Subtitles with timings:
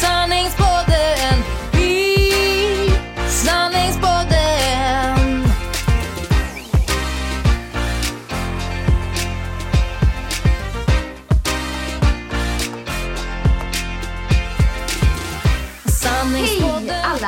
[0.00, 1.44] sanningspodden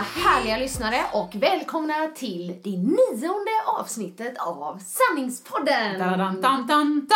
[0.03, 5.99] härliga lyssnare och välkomna till det nionde avsnittet av Sanningspodden!
[5.99, 7.15] Da-da-dam-dam-da!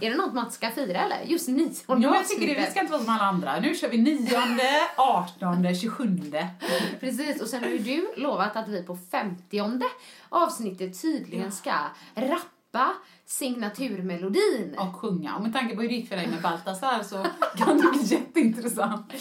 [0.00, 1.20] Är det något man ska fira eller?
[1.24, 2.60] Just nionde Jo, jag tycker det.
[2.60, 3.60] Vi ska inte vara som alla andra.
[3.60, 6.48] Nu kör vi nionde, artonde, tjugosjunde.
[7.00, 9.86] Precis, och sen har ju du lovat att vi på femtionde
[10.28, 11.72] avsnittet tydligen ska
[12.14, 12.61] rappa
[13.26, 14.74] signaturmelodin.
[14.78, 15.36] Och sjunga.
[15.36, 18.02] Och med tanke på hur det gick för dig med Baltasar så kan det bli
[18.02, 19.12] jätteintressant.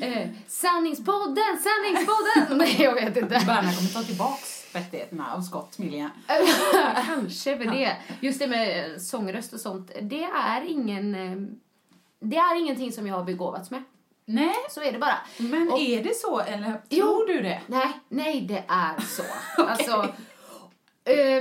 [0.00, 2.58] Eh, sanningspodden, sanningspodden!
[2.58, 3.42] Nej, jag vet inte.
[3.46, 6.10] Berna kommer ta tillbaks rättigheterna av Scott Millian.
[7.06, 7.96] Kanske för det.
[8.20, 11.14] Just det med eh, sångröst och sånt, det är ingen...
[11.14, 11.38] eh,
[12.20, 13.82] Det är ingenting som jag har begåvats med.
[14.30, 15.18] Nej, Så är det bara.
[15.38, 17.06] men Och- är det så eller Jo.
[17.06, 17.60] tror du det?
[17.66, 19.22] Nej, nej det är så.
[19.62, 20.10] Alltså, eh,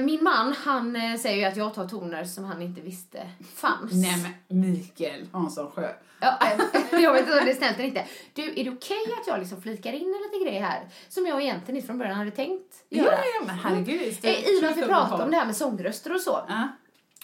[0.02, 3.92] min man, han eh, säger ju att jag tar toner som han inte visste fanns.
[3.94, 5.90] Nej men Mikael Hansson Sjö.
[6.22, 6.60] Ja, eh,
[7.02, 8.06] jag vet inte om det är snällt eller inte.
[8.34, 10.88] Du, är det okej att jag liksom flikar in en liten grej här?
[11.10, 13.16] Som jag egentligen inte från början hade tänkt Ja, göra.
[13.40, 14.18] ja, men herregud.
[14.24, 16.46] Eh, I och med att vi pratar om det här med sångröster och så.
[16.48, 16.68] Ja.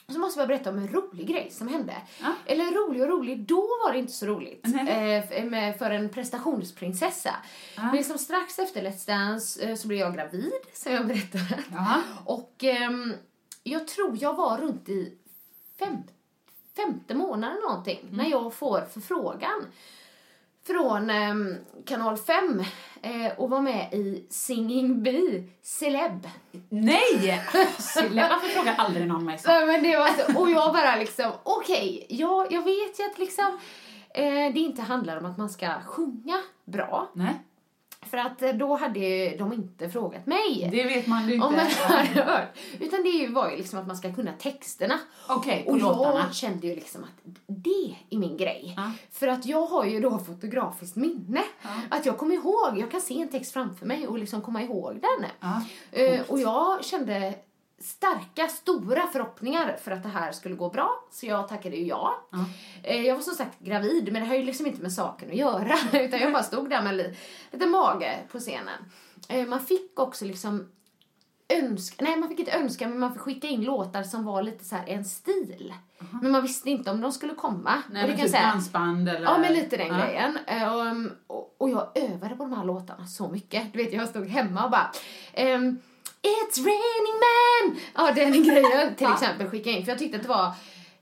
[0.07, 1.93] Så måste jag berätta om en rolig grej som hände.
[2.21, 2.33] Ja.
[2.45, 4.65] Eller rolig och rolig, då var det inte så roligt.
[4.65, 7.35] Eh, med, för en prestationsprinsessa.
[7.77, 11.63] Men liksom strax efter Let's Dance eh, så blev jag gravid, som jag berättade.
[11.71, 12.01] Jaha.
[12.25, 13.13] Och ehm,
[13.63, 15.17] jag tror jag var runt i
[15.79, 15.97] fem,
[16.75, 18.15] femte månaden någonting Mm.
[18.17, 19.65] när jag får förfrågan
[20.67, 22.63] från ehm, kanal 5
[23.01, 26.27] eh, och var med i Singing Bee Celeb.
[26.69, 27.43] Nej!
[27.77, 29.47] Sille, Varför frågar aldrig någon mig så?
[29.51, 33.19] Nej, men det var så, och jag bara liksom, okej, jag, jag vet ju att
[33.19, 33.59] liksom
[34.09, 37.09] eh, det inte handlar om att man ska sjunga bra.
[37.13, 37.33] Nej,
[38.09, 40.69] För att eh, då hade de inte frågat mig.
[40.71, 41.45] det vet man inte.
[41.47, 42.57] om man hade hört.
[42.79, 44.99] Utan det var ju liksom att man ska kunna texterna.
[45.65, 46.19] På Och låtarna.
[46.19, 48.73] jag kände ju liksom att det är min grej.
[48.77, 48.91] Ja.
[49.11, 51.41] För att jag har ju då fotografiskt minne.
[51.89, 54.93] Att jag kommer ihåg, jag kan se en text framför mig och liksom komma ihåg
[55.01, 55.29] den.
[55.39, 57.33] Ja, Eh, och jag kände
[57.83, 60.89] starka, stora förhoppningar för att det här skulle gå bra.
[61.11, 62.13] Så jag tackade ju ja.
[62.83, 65.35] Eh, jag var som sagt gravid, men det har ju liksom inte med saken att
[65.35, 65.73] göra.
[66.01, 67.17] Utan jag bara stod där med li-
[67.51, 68.91] lite mage på scenen.
[69.29, 70.69] Eh, man fick också liksom
[71.49, 74.65] önska, nej man fick inte önska men man fick skicka in låtar som var lite
[74.65, 75.73] så en stil.
[76.21, 77.83] Men man visste inte om de skulle komma.
[77.91, 79.21] Nej, och men kan typ dansband eller...
[79.21, 80.05] Ja, men lite den Ja.
[80.05, 80.37] grejen.
[80.47, 81.11] Eh, um,
[81.57, 83.73] och jag övade på de här låtarna så mycket.
[83.73, 84.91] Du vet, jag stod hemma och bara...
[85.33, 85.79] ehm,
[86.23, 87.81] It's raining men!
[87.95, 89.85] Ja, den grejen till exempel skickade in.
[89.85, 90.51] För jag tyckte att det var...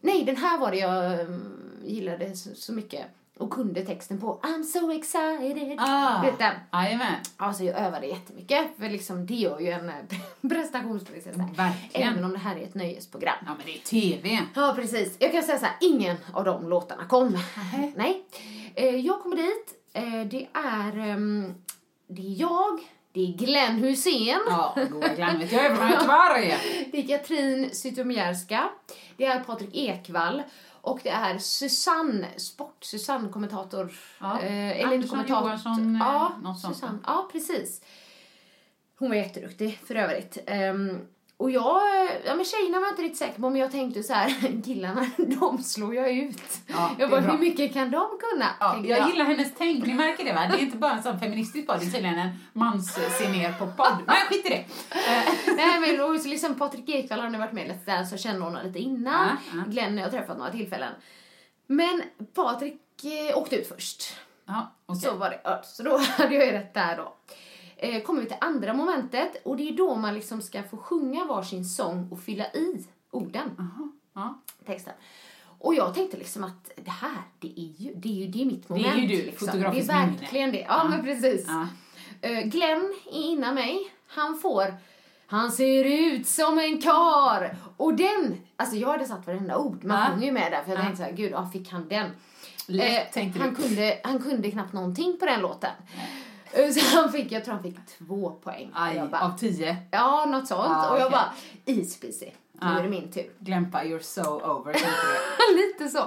[0.01, 3.05] Nej, den här var det jag um, gillade så, så mycket.
[3.37, 5.79] Och kunde texten på I'm so excited.
[5.79, 6.21] Ah.
[6.21, 6.53] Du vet den.
[6.73, 7.15] Jajamän.
[7.37, 8.67] Alltså jag övade jättemycket.
[8.79, 9.95] För liksom det gör ju en eh,
[10.49, 11.49] prestationsprinsessa.
[11.57, 12.13] Verkligen.
[12.13, 13.35] Även om det här är ett nöjesprogram.
[13.45, 14.39] Ja, men det är TV.
[14.55, 15.15] Ja, precis.
[15.19, 17.37] Jag kan säga så här, ingen av de låtarna kom.
[17.95, 18.25] Nej.
[18.75, 19.73] Eh, jag kommer dit.
[19.93, 20.97] Eh, det är...
[20.99, 21.53] ehm,
[22.07, 22.79] det är jag.
[23.13, 24.39] Det är Glenn Hussein.
[24.47, 26.55] Ja, goda Glenn vet jag är från Göteborg.
[26.91, 28.69] Det är Katrin Zytomierska.
[29.17, 30.43] Det är Patrik Ekwall.
[30.81, 33.91] Och det är Susanne, sport-Susanne, kommentator.
[34.19, 35.47] Ja, Eh, eller kommentator.
[35.47, 36.75] Johansson, eh, ja, något sånt.
[36.75, 36.97] Susanne.
[37.05, 37.81] Ja, precis.
[38.99, 40.37] Hon var jätteduktig för övrigt.
[40.45, 40.99] Ehm,
[41.41, 41.81] och jag,
[42.25, 45.05] ja men tjejerna var jag inte riktigt säker på, men jag tänkte så här, killarna,
[45.17, 46.41] de slår jag ut.
[46.67, 48.45] Ja, jag bara, hur mycket kan de kunna?
[48.59, 50.47] Ja, tänkte jag gillar hennes tänk, ni märker det va?
[50.51, 53.67] Det är inte bara en sån feministisk podd, det är tydligen en mans ner på
[53.67, 53.97] podd.
[54.05, 54.65] Men skit i det.
[55.55, 58.39] Nej men och så liksom Patrik Ekwall har nu varit med lite där så känner
[58.39, 59.27] honom lite innan.
[59.27, 59.71] Ja, ja.
[59.71, 60.93] Glenn har jag träffat några tillfällen.
[61.67, 62.01] Men
[62.35, 64.03] Patrik eh, åkte ut först.
[64.45, 65.01] Ja, okej.
[65.01, 65.61] Så var det.
[65.63, 67.15] Så då hade jag ju rätt där då.
[67.83, 71.25] Eh, kommer vi till andra momentet och det är då man liksom ska få sjunga
[71.25, 73.71] varsin sång och fylla i orden,
[74.13, 74.41] Ja.
[74.65, 74.93] texten.
[75.59, 78.45] Och jag tänkte liksom att det här, det är ju, det är ju det är
[78.45, 78.97] mitt är moment.
[79.03, 79.47] ju du, liksom.
[79.47, 80.17] fotografiskt Det är minne.
[80.19, 80.59] verkligen det.
[80.59, 80.89] Ja, Ja.
[80.89, 81.45] men precis.
[81.47, 81.67] Ja.
[82.21, 83.91] Eh, Glenn är innan mig.
[84.07, 84.75] Han får
[85.27, 89.83] han ser ut som en kar Och den, alltså jag hade satt varenda ord.
[89.83, 90.09] Man Ja.
[90.11, 90.83] sjunger ju med där för jag Ja.
[90.83, 92.09] tänkte så här, gud, ja, fick han den?
[92.67, 93.55] Lätt, tänkte han, du.
[93.55, 95.69] kunde, han kunde knappt någonting på den låten.
[95.95, 96.01] Eh,
[96.73, 98.71] Så han fick, jag tror han fick två poäng.
[98.73, 99.77] Aj, bara, av tio.
[99.91, 100.69] ja, något sånt.
[100.69, 101.33] Ja, och jag bara,
[101.65, 102.25] ispeasy.
[102.25, 102.31] Nu
[102.61, 102.79] Ja.
[102.79, 103.31] är det min tur.
[103.39, 104.75] Glämpa, you're so over.
[105.55, 106.03] lite så.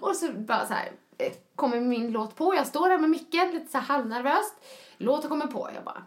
[0.00, 2.54] Och så bara så här, eh, kommer min låt på.
[2.54, 4.54] Jag står där med micken, lite så här halvnervöst.
[4.98, 5.70] Låten kommer på.
[5.74, 6.02] Jag bara,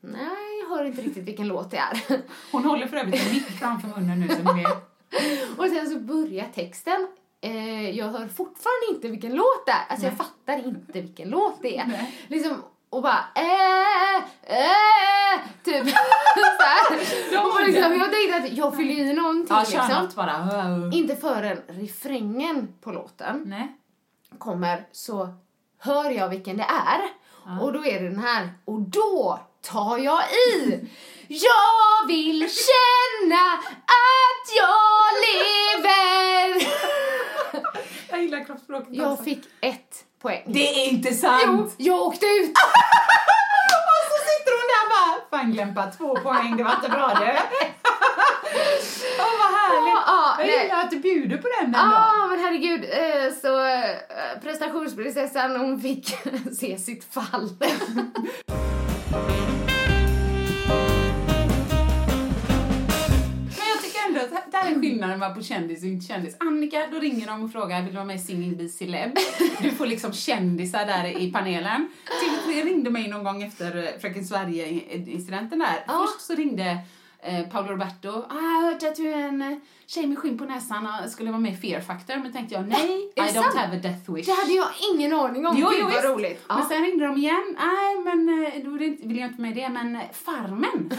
[0.00, 2.02] nej, jag hör inte riktigt vilken låt det är.
[2.52, 4.64] Hon håller för övrigt en mick framför munnen nu så ni
[5.58, 7.08] och sen så börjar texten.
[7.40, 9.86] Eh, jag hör fortfarande inte vilken låt det är.
[9.88, 11.86] Alltså jag fattar inte vilken låt det är.
[11.86, 12.14] Nej.
[12.28, 15.88] Liksom, och bara äh, äh, typ
[16.58, 17.46] så här.
[17.46, 20.08] Och liksom, jag tänkte att jag fyller i någonting Ja, liksom.
[20.16, 20.90] bara.
[20.92, 23.76] Inte förrän refrängen på låten Nej.
[24.38, 25.28] kommer så
[25.78, 27.00] hör jag vilken det är.
[27.62, 28.50] Och då är det den här.
[28.64, 30.22] Och då tar jag
[30.56, 30.88] i.
[31.28, 33.52] Jag vill känna
[33.86, 36.66] att jag lever.
[38.10, 39.24] Jag gillar kroppsspråket Jag också.
[39.24, 40.42] fick ett poäng.
[40.46, 41.42] Det är inte sant!
[41.46, 42.50] Jo, jag åkte ut.
[43.90, 47.26] Och så sitter hon där bara, fan Glämpa, två poäng, det var inte bra du.
[49.18, 50.02] Åh vad härligt!
[50.06, 50.62] Ja, jag nej.
[50.64, 51.78] gillar att du bjuder på den ändå.
[51.78, 52.84] Ja, men herregud.
[52.84, 56.14] eh, Så eh, prestationsprinsessan hon fick
[56.60, 57.50] se sitt fall.
[64.24, 66.36] Ändå att det här är skillnaden mellan på kändis och inte kändis.
[66.40, 69.16] Annika, då ringer de och frågar vill du vara med i Singing Bee Celeb?
[69.62, 71.88] Du får liksom kändisar där i panelen.
[72.22, 75.84] TV3 ringde mig någon gång efter eh, Fröken Sverige-incidenten där.
[75.86, 76.06] Ja.
[76.06, 76.78] Först så ringde
[77.22, 78.08] eh, Paolo Roberto.
[78.08, 81.30] Ah, jag hörde att du är en eh, tjej med skinn på näsan och skulle
[81.30, 82.16] vara med i Fear Factor.
[82.16, 84.26] Men tänkte jag, nej, I don't have a death wish.
[84.26, 85.56] Det hade jag ingen aning om.
[85.58, 86.44] Jo, Gud vad roligt.
[86.48, 86.56] Ja.
[86.58, 87.56] Men sen ringde de igen.
[87.58, 89.68] Nej, men eh, då vill jag inte- med det.
[89.68, 90.90] Men Farmen.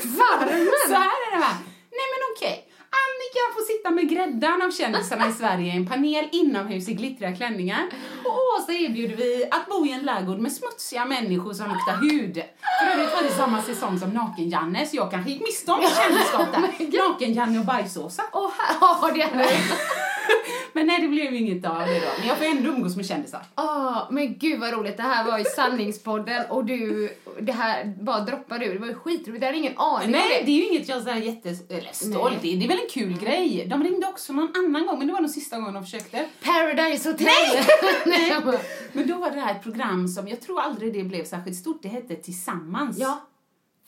[0.00, 0.66] Farmen?
[0.88, 1.52] Så här är det va.
[1.98, 2.56] Nej men okej.
[2.96, 6.94] Ah, Annika får sitta med gräddan av kändisarna i Sverige i en panel inomhus i
[6.94, 7.86] glittriga klänningar.
[8.24, 12.42] Och Åsa erbjuder vi att bo i en lärgård med smutsiga människor som luktar hud.
[12.80, 16.46] För övrigt var det samma säsong som Naken-Janne så jag kanske gick miste om kändisskap
[16.52, 17.08] där.
[17.08, 18.22] Naken-Janne och Bajsåsa.
[18.32, 19.48] Åh, ja, det hade
[20.72, 22.06] Men nej, det blev inget av det då.
[22.18, 23.42] Men jag får ändå umgås med kändisar.
[23.56, 24.96] Åh, men gud vad roligt.
[24.96, 27.08] Det här var ju sanningspodden och du,
[27.40, 28.72] det här bara droppade ur.
[28.72, 29.42] Det var ju skitroligt.
[29.42, 30.46] Jag hade ingen aning Nej, det.
[30.46, 31.70] det är ju inget jag är så här jättes...
[31.70, 32.56] Eller stolt i.
[32.56, 33.66] Det är väl en kul grej.
[33.70, 36.28] De ringde också någon annan gång, men det var nog sista gången de försökte.
[36.44, 37.26] Paradise Hotel.
[38.06, 38.58] Nej!
[38.92, 41.82] Men då var det här ett program som, jag tror aldrig det blev särskilt stort,
[41.82, 42.98] det hette Tillsammans.
[42.98, 43.26] Ja.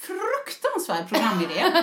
[0.01, 1.83] Fruktansvärd programidé.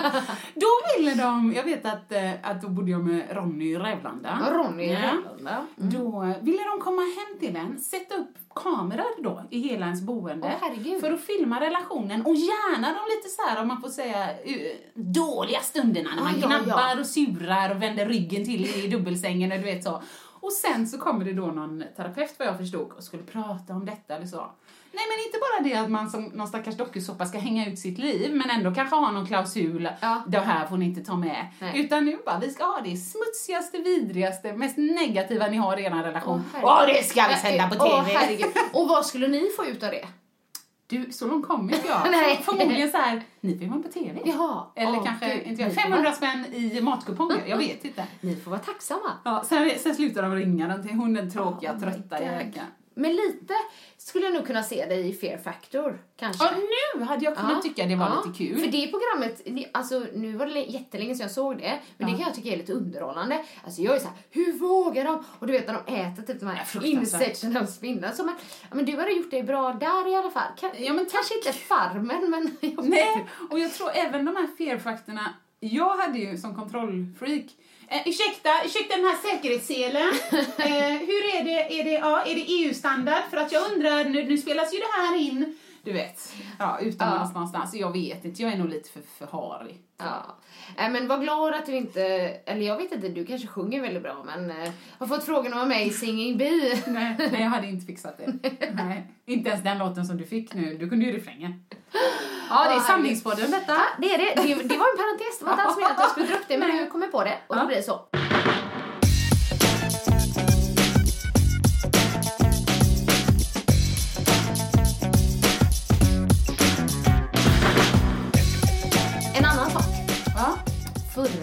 [0.54, 0.66] då
[0.96, 4.50] ville de, jag vet att, eh, att då bodde jag med Ronny Rävlanda.
[4.52, 4.98] Ronny Ja.
[4.98, 5.66] Rävlanda.
[5.76, 10.02] Då eh, ville de komma hem till en, sätta upp kameror då i hela ens
[10.02, 10.52] boende.
[10.60, 11.00] Herregud.
[11.00, 14.56] för att filma relationen och gärna de lite så här, om man får säga, eh,
[14.94, 17.00] dåliga stunderna när Ja, man ja, gnabbar ja.
[17.00, 20.02] och surar och vänder ryggen till i dubbelsängen och du vet så.
[20.46, 23.86] Och sen så kommer det då någon terapeut vad jag förstod och skulle prata om
[23.86, 24.36] detta eller så.
[24.92, 27.98] Nej men inte bara det att man som någon stackars dokusåpa ska hänga ut sitt
[27.98, 30.22] liv men ändå kanske ha någon klausul, Ja.
[30.26, 31.46] det här får ni inte ta med.
[31.60, 31.80] Nej.
[31.80, 35.90] Utan nu bara, vi ska ha det smutsigaste, vidrigaste, mest negativa ni har i er
[35.90, 36.42] relation.
[36.62, 37.94] Åh, det ska vi sända på TV!
[37.96, 38.46] Åh, herregud.
[38.72, 40.06] Och vad skulle ni få ut av det?
[40.88, 42.00] Du, så långt kommer inte jag.
[42.10, 42.40] Nej.
[42.44, 44.20] Förmodligen så här, ni får vara på TV.
[44.24, 44.66] Jaha.
[44.74, 45.46] Eller Åh, kanske, gud.
[45.46, 48.06] inte jag, Ni får 500 vara- spänn i matkuponger, jag vet inte.
[48.20, 49.12] Ni får vara tacksamma.
[49.24, 52.66] Ja, sen, sen slutar de ringa, hon är den tråkiga, Oh trötta jäkeln.
[52.98, 53.54] Men lite
[53.96, 56.44] skulle jag nog kunna se dig i Fear Factor, kanske.
[56.44, 56.50] Ja,
[56.96, 58.22] nu hade jag kunnat tycka det var Ja.
[58.26, 58.58] lite kul.
[58.60, 62.26] För det programmet, alltså nu var det jättelänge sedan jag såg det, men det kan
[62.26, 63.44] jag tycka är lite underhållande.
[63.64, 65.24] Alltså jag är såhär, hur vågar de?
[65.38, 68.14] Och du vet när de äter typ de här insekterna och spindlarna.
[68.14, 68.22] Så
[68.62, 70.52] ja, men du hade gjort det bra där i alla fall.
[70.60, 72.56] Kan, Ja, men kanske inte Farmen, men
[72.88, 77.44] Nej, och jag tror även de här fear-faktorna, jag hade ju som kontrollfreak
[77.88, 80.12] Eh, ursäkta, ursäkta den här säkerhetsselen.
[80.58, 81.80] Eh, hur är det?
[81.80, 83.22] Är det, ja, är det EU-standard?
[83.30, 85.58] För att jag undrar, nu, nu spelas ju det här in.
[85.86, 87.74] Du vet, ja, utomlands någonstans.
[87.74, 89.80] Jag vet inte, jag är nog lite för, för harig.
[89.98, 90.36] Ja.
[90.76, 92.02] Nej, men var glad att du inte,
[92.46, 95.72] eller jag vet inte, du kanske sjunger väldigt bra men eh, har fått frågan om
[95.72, 96.82] i Singing Bee.
[96.86, 98.50] Nej, nej, jag hade inte fixat det.
[98.72, 100.76] Nej, inte ens den låten som du fick nu.
[100.78, 101.64] Du kunde ju refrängen.
[102.50, 103.72] Ja, det är Ja, Samlingspodden detta.
[103.72, 104.42] Ja, det är det.
[104.42, 104.54] det.
[104.54, 106.58] Det var en parentes, det var inte alls meningen att jag skulle dra upp det
[106.58, 107.66] men nu kommer på det och då Ja.
[107.66, 108.00] blir det så.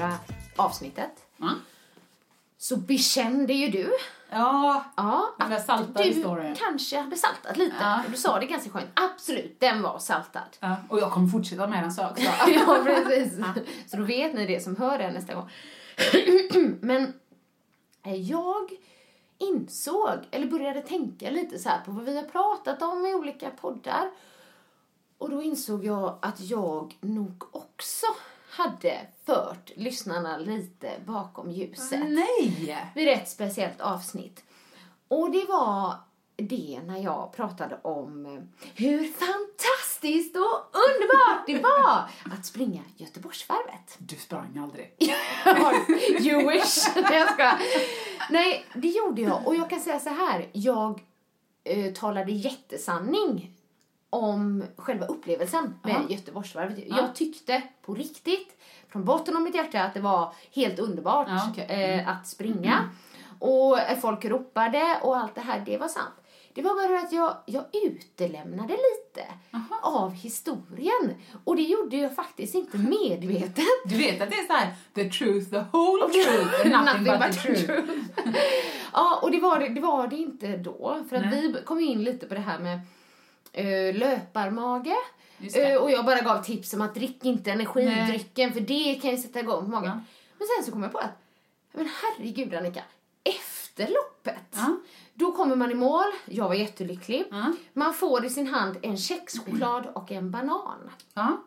[0.04, 0.18] Förra
[0.56, 1.50] avsnittet Ja.
[2.58, 3.92] så bekände ju du
[4.30, 6.56] Ja, ja, Den där saltade du historien.
[6.56, 7.76] kanske hade saltat lite.
[7.80, 8.02] Ja.
[8.12, 8.90] Du sa det ganska skönt.
[8.94, 10.58] Absolut, den var saltad.
[10.60, 10.76] ja.
[10.90, 12.24] Och jag kommer fortsätta med den så också.
[12.48, 13.34] ja, precis.
[13.88, 15.50] Så då vet ni det som hör det nästa gång.
[16.82, 17.14] Men
[18.04, 18.72] eh, jag
[19.38, 23.50] insåg, eller började tänka lite så här på vad vi har pratat om i olika
[23.50, 24.12] poddar.
[25.18, 28.06] Och då insåg jag att jag nog också
[28.56, 32.92] hade fört lyssnarna lite bakom ljuset Nej!
[32.96, 34.44] vid ett speciellt avsnitt.
[35.08, 35.96] Och det var
[36.36, 38.42] det när jag pratade om eh,
[38.76, 43.96] hur fantastiskt och underbart det var att springa Göteborgsvarvet.
[43.98, 44.96] Du sprang aldrig.
[46.28, 46.88] you wish.
[46.96, 47.60] Nej, jag skojar.
[48.30, 49.48] Nej, det gjorde jag.
[49.48, 50.50] Och jag kan säga så här.
[50.54, 51.02] Jag
[51.64, 53.53] eh, talade jättesanning
[54.14, 56.16] om själva upplevelsen med Ja.
[56.16, 56.78] Göteborgsvarvet.
[56.88, 56.98] Ja.
[56.98, 58.58] Jag tyckte på riktigt,
[58.90, 61.64] från botten av mitt hjärta, att det var helt underbart Ja.
[61.64, 62.00] Mm.
[62.00, 62.90] eh, att springa.
[63.40, 66.14] Och eh, folk ropade och allt det här, det var sant.
[66.56, 69.28] Det var bara att jag, jag utelämnade lite
[69.82, 71.16] av historien.
[71.44, 73.66] Och det gjorde jag faktiskt inte medvetet.
[73.86, 77.34] Du vet att det är så här, the truth, the whole truth, and nothing, but,
[77.44, 77.92] the truth.
[78.94, 81.04] ja, och det var det, det var det inte då.
[81.10, 81.42] För att Nej.
[81.42, 82.80] vi kom in lite på det här med
[83.58, 84.96] uh, löparmage.
[85.56, 89.18] Eh, och jag bara gav tips om att drick inte energidrycken för det kan ju
[89.18, 89.86] sätta igång på magen.
[89.90, 90.00] Ja.
[90.38, 91.22] Men sen så kom jag på att,
[91.72, 92.84] men herregud Annika,
[93.24, 94.78] efter loppet, Ja.
[95.14, 97.24] då kommer man i mål, jag var jättelycklig.
[97.32, 97.46] Ja.
[97.74, 100.92] Man får i sin hand en kexchoklad och en banan.
[101.14, 101.38] Ja.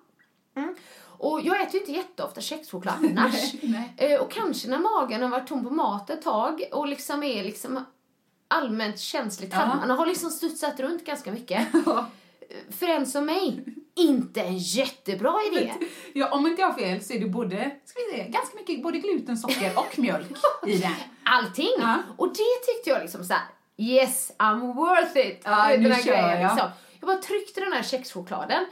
[1.19, 3.55] Och jag äter ju inte jätteofta kexchoklad annars.
[3.63, 7.23] Nej, Eh, och kanske när magen har varit tom på mat ett tag och liksom
[7.23, 7.85] är liksom
[8.49, 9.53] allmänt känslig.
[9.53, 11.69] Tarmarna har liksom studsat runt ganska mycket.
[12.79, 15.73] För en som mig, inte en jättebra idé.
[16.13, 18.83] Ja, om inte jag har fel så är det både, ska vi se, ganska mycket
[18.83, 20.31] både gluten, socker och mjölk
[20.67, 20.93] i den.
[21.25, 21.73] Allting.
[21.79, 21.99] Ja.
[22.17, 23.43] Och det tyckte jag liksom så här:
[23.77, 25.41] yes I'm worth it.
[25.45, 26.55] Ja, nu den här kör grejen, jag.
[26.55, 26.71] Liksom.
[27.01, 28.67] Jag bara tryckte den här kexchokladen.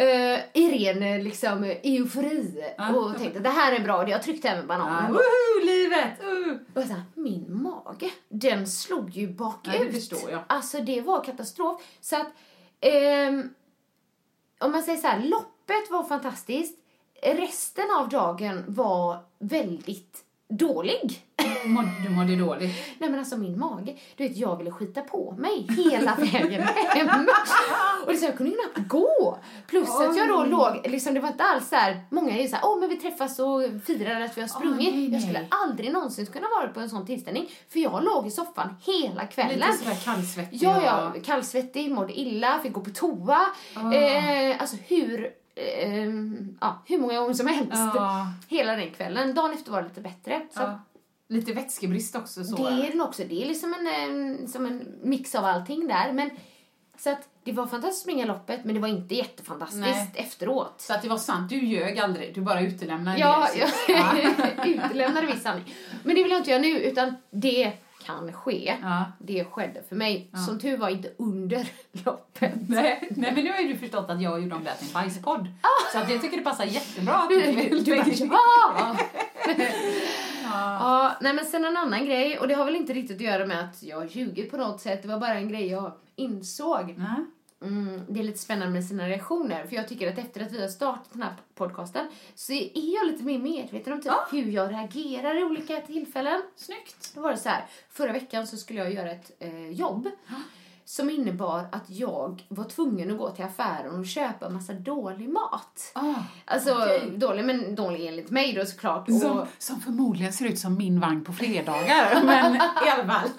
[0.00, 2.94] Uh, I ren eh, liksom, eufori Ja.
[2.96, 4.08] och tänkte det här är bra.
[4.08, 5.12] Jag tryckte även bananen.
[5.12, 6.22] Woho, livet!
[6.22, 6.56] Uh.
[6.74, 9.74] Och så här, min mage, den slog ju bakut.
[9.74, 10.40] Ja, det förstår jag.
[10.46, 11.82] Alltså det var katastrof.
[12.00, 12.26] Så att,
[12.80, 13.54] ehm,
[14.58, 16.78] om man säger så här, loppet var fantastiskt.
[17.22, 20.24] Resten av dagen var väldigt
[20.58, 21.22] dålig.
[22.02, 22.70] Du mådde, dåligt.
[22.98, 27.08] Nej men alltså min mage, du vet jag ville skita på mig hela vägen hem.
[28.04, 29.38] Och liksom, jag kunde knappt gå.
[29.66, 32.48] Plus att jag då låg, liksom det var inte alls så här, många är ju
[32.48, 34.94] så här, åh men vi träffas och firar att vi har sprungit.
[34.94, 35.48] nej, Jag skulle nej.
[35.50, 37.50] aldrig någonsin kunna vara på en sån tillställning.
[37.72, 39.58] För jag låg i soffan hela kvällen.
[39.58, 40.58] Lite sådär kallsvettig.
[40.62, 43.40] Ja, ja, kallsvettig, mådde illa, fick gå på toa.
[43.94, 46.08] Eh, alltså hur, eh,
[46.60, 47.72] ja, hur många gånger som helst.
[47.94, 48.26] Ja.
[48.48, 49.34] Hela den kvällen.
[49.34, 50.40] Dagen efter var det lite bättre.
[50.50, 50.80] Så Ja.
[51.28, 52.44] Lite vätskebrist också.
[52.44, 52.56] Så.
[52.56, 53.22] det är den också.
[53.28, 56.12] Det är liksom en, en, som en mix av allting där.
[56.12, 56.30] Men,
[56.98, 60.10] så att det var fantastiskt att springa loppet, men det var inte jättefantastiskt Nej.
[60.14, 60.74] efteråt.
[60.80, 63.58] Så att det var sant, du ljög aldrig, du bara utelämnade Ja, det.
[63.60, 64.64] jag Ja.
[64.86, 65.74] utelämnade viss sanning.
[66.04, 67.72] Men det vill jag inte göra nu, utan det
[68.06, 68.76] kan ske.
[68.82, 69.04] Ja.
[69.18, 70.30] Det skedde för mig.
[70.46, 71.68] Som tur var inte under
[72.04, 72.52] loppet.
[72.68, 74.92] Nej, nej, men nu har ju du förstått att jag gjorde om det till en
[74.92, 75.46] bajspodd.
[75.92, 78.96] Så att jag tycker det passar jättebra Du, du du bara, ja!
[80.44, 81.12] ja!
[81.20, 83.60] Nej men sen en annan grej, och det har väl inte riktigt att göra med
[83.60, 86.94] att jag ljuger på något sätt, det var bara en grej jag insåg.
[86.98, 87.26] Nej.
[87.62, 90.60] Mm, det är lite spännande med sina reaktioner, för jag tycker att efter att vi
[90.60, 94.70] har startat den här podcasten så är jag lite mer medveten om typ hur jag
[94.72, 96.42] reagerar i olika tillfällen.
[96.56, 97.12] Snyggt.
[97.14, 100.08] Då var det så här, förra veckan så skulle jag göra ett eh, jobb
[100.84, 105.28] som innebar att jag var tvungen att gå till affären och köpa en massa dålig
[105.28, 105.90] mat.
[105.94, 106.14] Ah,
[106.44, 107.10] Alltså okej.
[107.16, 109.08] dålig, men dålig enligt mig då såklart.
[109.08, 113.28] Och, Som, som förmodligen ser ut som min vagn på fredagar, men i alla fall.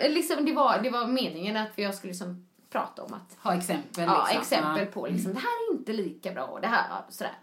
[0.00, 3.54] Men liksom, det, var, det var meningen att jag skulle liksom prata om att Ha
[3.54, 4.04] exempel.
[4.04, 4.40] ja, liksom.
[4.40, 7.34] exempel på liksom, det här är inte lika bra och det här, ja, sådär.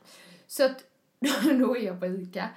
[0.47, 0.83] Så att
[1.59, 2.49] då är jag på ICA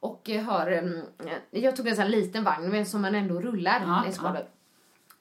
[0.00, 1.02] och har, um,
[1.50, 4.36] jag tog en sån här liten vagn men som man ändå rullar Ja, ja.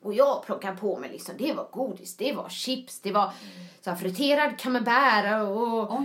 [0.02, 3.34] Och jag plockade på mig liksom, det var godis, det var chips, det var
[3.82, 6.00] så friterad camembert och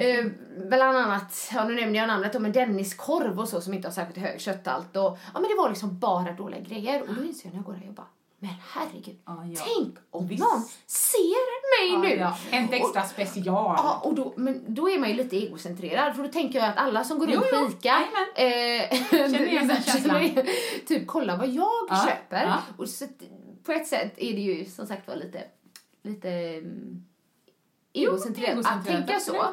[0.00, 0.26] eh,
[0.68, 3.92] bland annat, ja nu nämnde jag namnet om en Denniskorv och så som inte har
[3.92, 7.46] särskilt hög kötthalt och ja men det var liksom bara dåliga grejer och då inser
[7.48, 8.06] jag när jag går där och bara
[8.42, 9.62] men herregud, Ja, ja.
[9.76, 10.40] tänk om Visst.
[10.42, 12.20] någon ser mig nu!
[12.20, 12.36] Ja.
[12.50, 13.44] Hänt extra special.
[13.46, 16.76] Ja, och då, men då är man ju lite egocentrerad för då tänker jag att
[16.76, 17.96] alla som går Jo, runt på ICA
[18.34, 20.30] eh, Känner igen den känslan.
[20.88, 22.44] typ kolla vad jag Ja, köper.
[22.46, 22.58] ja.
[22.76, 23.06] Och så,
[23.64, 25.44] på ett sätt är det ju som sagt var lite,
[26.02, 27.04] lite mm,
[27.92, 29.44] egocentrerat att tänka så.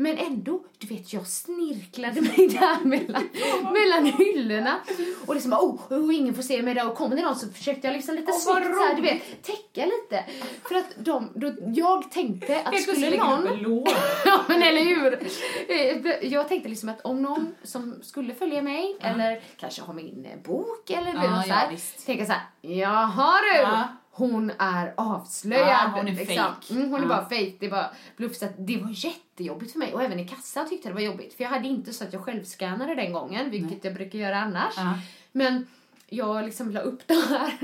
[0.00, 3.28] Men ändå, du vet, jag snirklade mig där mellan,
[3.72, 4.80] mellan hyllorna.
[5.26, 6.88] Och liksom, oh, oh, ingen får se mig där.
[6.88, 9.42] Och kommer det någon så försökte jag liksom lite vad snyggt så här, du vet,
[9.42, 10.24] täcka lite.
[10.68, 13.84] För att de, då, jag tänkte att plötsligt skulle någon...
[14.24, 15.22] ja, men eller hur?
[15.68, 20.26] Eh, Jag tänkte liksom att om någon som skulle följa mig eller kanske ha min
[20.44, 23.88] bok eller Ja, något så här, ja, tänka så här, jaha du, Ja.
[24.18, 25.68] Hon är avslöjad.
[25.68, 26.36] Ja, hon är liksom.
[26.36, 26.74] fake.
[26.74, 27.08] Mm, hon är Ja.
[27.08, 27.52] bara fake.
[27.60, 28.36] Det var bluff.
[28.36, 31.34] Så det var jättejobbigt för mig och även i kassan tyckte jag det var jobbigt
[31.34, 34.74] för jag hade inte så att jag självskannade den gången, vilket jag brukar göra annars.
[34.76, 34.94] Ja.
[35.32, 35.66] Men
[36.06, 37.58] jag liksom la upp de här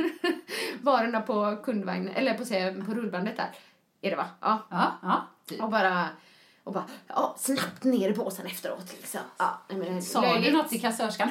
[0.83, 3.51] varorna på kundvagnen, eller på, på rullbandet där.
[4.01, 4.27] Är det va?
[4.41, 4.59] Ja.
[4.71, 5.27] Ja, ja.
[5.47, 5.63] Typ.
[5.63, 6.09] Och bara,
[6.65, 8.93] och bara ja, snabbt ner i påsen efteråt.
[8.97, 9.21] Liksom.
[9.39, 11.29] Ja, nej, men Sa du något till kassörskan?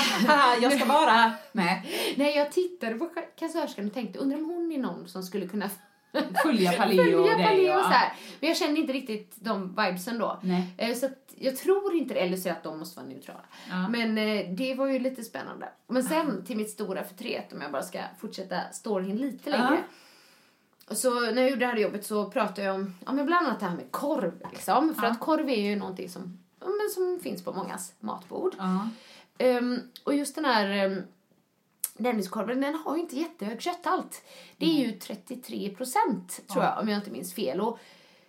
[0.60, 1.82] jag ska vara med.
[2.16, 5.70] Nej, jag tittade på kassörskan och tänkte, undrar om hon är någon som skulle kunna
[6.42, 7.46] Följa Paleo följa.
[7.48, 8.12] Paleo och- och så här.
[8.40, 10.38] Men jag kände inte riktigt de vibesen då.
[10.42, 10.74] Nej.
[10.78, 13.40] Eh, Så jag tror inte det, eller så att de måste vara neutrala.
[13.70, 13.88] Ja.
[13.88, 15.68] Men eh, det var ju lite spännande.
[15.88, 19.64] Men sen till mitt stora förtret, om jag bara ska fortsätta storyn lite längre.
[19.68, 20.05] Och
[20.90, 23.60] Så när jag gjorde det här jobbet så pratade jag om ja, men bland annat
[23.60, 24.42] det här med korv.
[24.52, 24.94] Liksom.
[24.94, 28.54] För att korv är ju någonting som, ja, men som finns på mångas matbord.
[28.58, 28.88] Ja.
[29.38, 31.02] Ehm, och just den här um,
[31.98, 34.24] Denniskorven, den har ju inte jättehög kötthalt.
[34.56, 37.60] Det är ju 33 procent, tror jag, om jag inte minns fel.
[37.60, 37.78] Och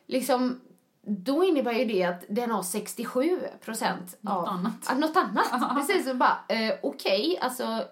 [0.05, 0.61] liksom,
[1.01, 4.85] då innebär ju det att den har 67 procent Något annat.
[4.87, 5.75] Ja, något annat.
[5.87, 7.83] Precis, bara, eh, okej, alltså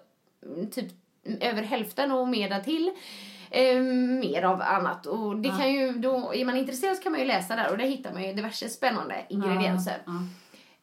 [0.42, 0.92] mm, typ
[1.24, 2.92] mm, över hälften och mer därtill.
[3.56, 3.82] Eh,
[4.20, 5.06] mer av annat.
[5.06, 7.78] Och det kan ju, då, är man intresserad så kan man ju läsa där och
[7.78, 10.02] där hittar man ju diverse spännande ingredienser.
[10.06, 10.12] Ja.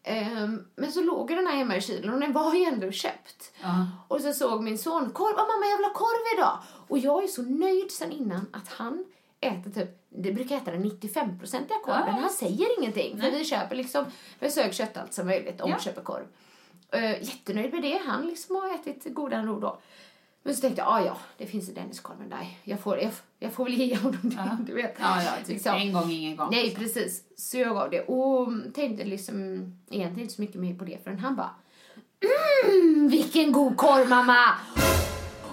[0.03, 3.51] Ehm, men så låg den här hemma i kylen och den var ju ändå köpt.
[3.61, 3.87] Ja.
[4.07, 6.57] Och så såg min son, korv, oh, mamma jag vill ha korv idag.
[6.87, 9.05] Och jag är så nöjd sen innan att han
[9.41, 12.03] äter typ, det brukar äta den 95-procentiga korven.
[12.07, 12.21] Ja.
[12.21, 13.21] Han säger ingenting.
[13.21, 14.05] För vi köper liksom
[14.39, 15.75] med så hög kötthalt som möjligt om Ja.
[15.75, 16.25] vi köper korv.
[16.95, 18.01] Uh, jättenöjd med det.
[18.05, 19.79] Han liksom har ätit goda nog då.
[20.43, 22.47] Men så tänkte jag, ah, ja, det finns i Denniskorven där.
[22.63, 24.95] Jag får, jag, jag får väl ge honom det, du vet.
[24.99, 25.75] Ja, ja, typ Liksom.
[25.75, 26.47] en gång, ingen gång.
[26.51, 27.23] Nej, precis.
[27.37, 29.35] Så jag gav det och tänkte liksom
[29.89, 31.49] egentligen inte så mycket mer på det förrän han bara
[32.65, 34.45] mm, vilken god korv mamma!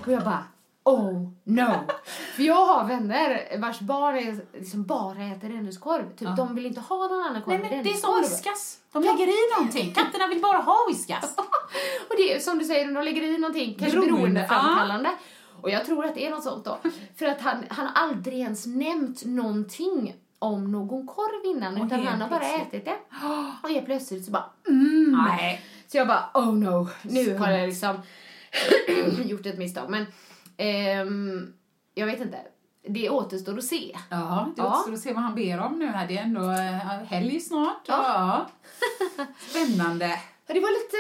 [0.03, 0.45] Och jag bara
[0.85, 1.73] oh no.
[2.37, 6.17] För jag har vänner vars barn är, liksom bara äter Denniskorv.
[6.17, 8.79] Typ, De vill inte ha någon annan korv Nej, men det är som whiskas.
[8.93, 9.95] De lägger i någonting.
[9.95, 11.37] Katterna vill bara ha whiskas.
[12.09, 15.11] Och det är som du säger, de lägger i någonting kanske Beroende, beroendeframkallande.
[15.63, 16.79] Och jag tror att det är något sånt då.
[17.17, 21.81] För att han, han har aldrig ens nämnt någonting om någon korv innan.
[21.81, 22.97] Och utan han har bara ätit det.
[23.63, 25.25] Och helt plötsligt så bara mm.
[25.29, 25.65] Nej.
[25.87, 28.03] Så jag bara oh no, nu har jag liksom
[29.25, 29.91] gjort ett misstag.
[29.91, 30.07] Men
[30.61, 31.53] ehm,
[31.95, 32.39] jag vet inte.
[32.89, 33.97] Det återstår att se.
[34.11, 34.69] Ja, det Ja.
[34.69, 36.09] återstår att se vad han ber om nu här.
[36.09, 37.83] Det är ändå eh, helg snart.
[37.87, 38.47] Ja.
[39.51, 40.07] Spännande.
[40.47, 40.97] Ja, Det var lite,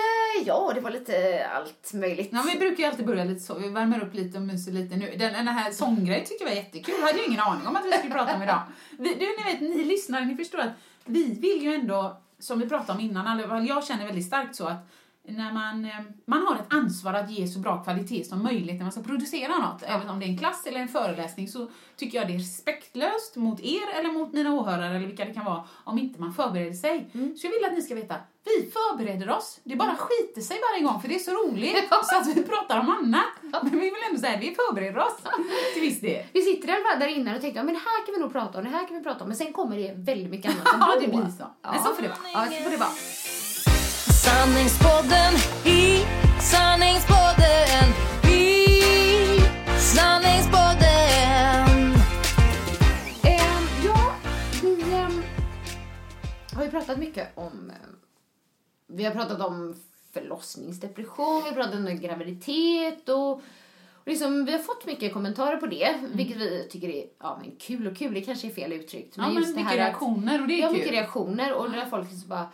[0.50, 2.28] ja det var lite allt möjligt.
[2.32, 3.54] Ja, vi brukar ju alltid börja lite så.
[3.58, 5.14] Vi värmer upp lite och myser lite nu.
[5.18, 6.94] Den, den här sånggrejen tyckte jag var jättekul.
[7.00, 8.60] Jag hade ju ingen aning om att vi skulle prata om idag.
[8.98, 10.72] Vi, du, ni vet, ni lyssnare, ni förstår att
[11.04, 14.88] vi vill ju ändå, som vi pratade om innan, jag känner väldigt starkt så att
[15.28, 15.90] när man, eh,
[16.26, 19.58] man har ett ansvar att ge så bra kvalitet som möjligt när man ska producera
[19.58, 19.82] något.
[19.82, 23.36] Även om det är en klass eller en föreläsning så tycker jag det är respektlöst
[23.36, 26.72] mot er eller mot mina åhörare eller vilka det kan vara om inte man förbereder
[26.72, 27.10] sig.
[27.12, 29.60] Så jag vill att ni ska veta, vi förbereder oss.
[29.64, 32.80] Det bara skiter sig varje gång för det är så roligt så att vi pratar
[32.80, 33.62] om annat.
[33.62, 35.16] Men vi vill ändå säga, vi förbereder oss
[35.74, 36.24] till viss del.
[36.32, 38.20] Vi sitter i alla fall där inne och tänkte ja, men det här kan vi
[38.20, 39.28] nog prata om, det här kan vi prata om.
[39.28, 41.06] Men sen kommer det väldigt mycket annat Ja, ändå.
[41.06, 41.44] det blir så.
[41.62, 42.18] Men så får det vara.
[42.32, 42.90] Ja, så får det vara.
[44.30, 46.04] Sanningspodden i
[46.40, 47.88] Sanningspodden
[48.30, 48.66] i
[49.78, 51.92] Sanningspodden
[53.22, 54.14] Ehm, ja,
[54.62, 55.22] vi ehm,
[56.56, 57.70] har ju pratat mycket om...
[57.70, 57.96] ehm,
[58.86, 59.76] vi har pratat om
[60.12, 63.40] förlossningsdepression, vi har pratat om graviditet och,
[64.06, 67.86] liksom, vi har fått mycket kommentarer på det, vilket vi tycker är ja, men kul
[67.86, 69.14] och kul, det kanske är fel uttryckt.
[69.16, 70.76] Ja, men just det mycket här att- reaktioner och det är ja, kul.
[70.76, 72.48] mycket reaktioner och där folk liksom bara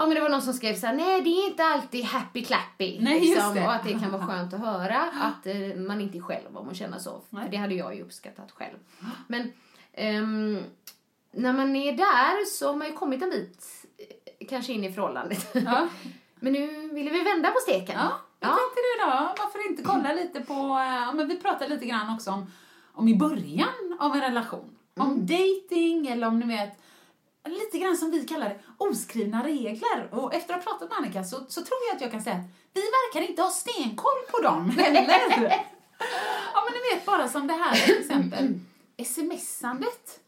[0.00, 2.44] Ja men det var någon som skrev så här: nej det är inte alltid happy
[2.44, 3.00] clappy.
[3.00, 3.60] Nej, det.
[3.60, 6.66] Och att det kan vara skönt att höra att eh, man inte är själv om
[6.66, 7.22] man känner så.
[7.30, 7.44] Nej.
[7.44, 8.76] För det hade jag ju uppskattat själv.
[9.26, 9.52] Men
[9.92, 10.62] ehm,
[11.32, 13.64] när man är där så har man ju kommit en bit
[13.98, 15.50] eh, kanske in i förhållandet.
[15.52, 15.88] Ja.
[16.34, 17.96] men nu ville vi vända på steken.
[17.98, 19.34] Ja, jag tänkte det då.
[19.38, 22.52] Varför inte kolla lite på, eh, ja, men vi pratade lite grann också om,
[22.92, 24.76] om i början av en relation.
[24.96, 26.80] Om dating eller om ni vet,
[27.48, 30.08] lite grann som vi kallar det, oskrivna regler.
[30.12, 32.36] Och efter att ha pratat med Annika så, så tror jag att jag kan säga
[32.36, 35.50] att vi verkar inte ha stenkoll på dem heller.
[36.54, 38.60] ja men ni vet bara som det här till exempel,
[39.04, 40.20] smsandet.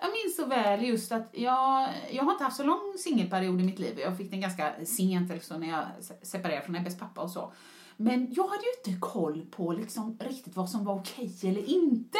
[0.00, 3.64] Jag minns så väl just att jag, jag har inte haft så lång singelperiod i
[3.64, 3.98] mitt liv.
[3.98, 5.84] Jag fick den ganska sent liksom, när jag
[6.22, 7.52] separerade från Ebbes pappa och så.
[7.96, 12.18] Men jag hade ju inte koll på liksom riktigt vad som var okej eller inte.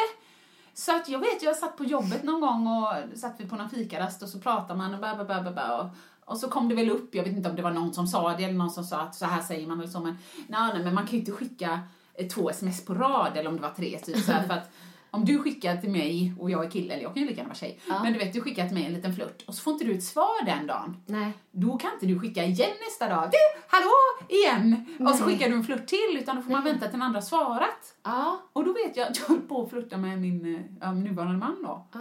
[0.73, 3.69] Så att jag vet, jag satt på jobbet någon gång och satt vi på någon
[3.69, 5.89] fikarast och så pratade man och, ba, ba, ba, och,
[6.25, 8.37] och så kom det väl upp, jag vet inte om det var någon som sa
[8.37, 10.83] det eller någon som sa att så här säger man eller så, men nej, nej
[10.83, 11.79] men man kan ju inte skicka
[12.13, 14.71] eh, två sms på rad eller om det var tre, typ så här, för att
[15.11, 17.49] om du skickar till mig och jag är kille, eller jag kan ju lika gärna
[17.49, 19.73] vara tjej, men du vet du skickar till mig en liten flört och så får
[19.73, 20.97] inte du ett svar den dagen.
[21.05, 21.33] Nej.
[21.51, 23.29] Då kan inte du skicka igen nästa dag.
[23.31, 23.91] Du, hallå,
[24.29, 24.85] igen!
[24.99, 27.21] Och så skickar du en flört till, utan då får man vänta till den andra
[27.21, 27.95] svarat.
[28.03, 28.41] Ja.
[28.53, 31.63] Och då vet jag att jag höll på att flirta med min ja, nuvarande man
[31.63, 31.87] då.
[31.93, 31.99] Ja.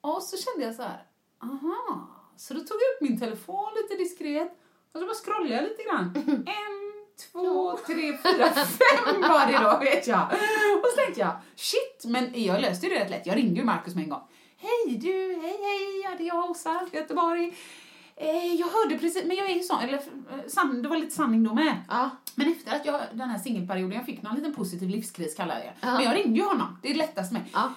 [0.00, 1.02] Och så kände jag så här,
[1.42, 2.08] aha.
[2.36, 4.58] Så då tog jag upp min telefon lite diskret
[4.92, 6.14] och så bara scrollade jag lite grann.
[6.46, 6.79] En,
[7.32, 10.22] två, tre, fyra, fem var det då vet jag.
[10.82, 13.26] Och så tänkte jag, shit, men jag löste det rätt lätt.
[13.26, 14.22] Jag ringde ju Markus med en gång.
[14.56, 17.54] Hej du, hej hej, ja, det är jag Åsa, Göteborg.
[18.16, 21.14] Eh, jag hörde precis, men jag är ju sån, eller eh, san, det var lite
[21.14, 21.76] sanning då med.
[21.88, 22.10] Ja.
[22.34, 25.64] Men efter att jag, den här singelperioden, jag fick någon liten positiv livskris kallar jag
[25.64, 25.74] det.
[25.80, 25.94] Ja.
[25.94, 27.42] Men jag ringde ju honom, det är lättast med.
[27.52, 27.72] Ja.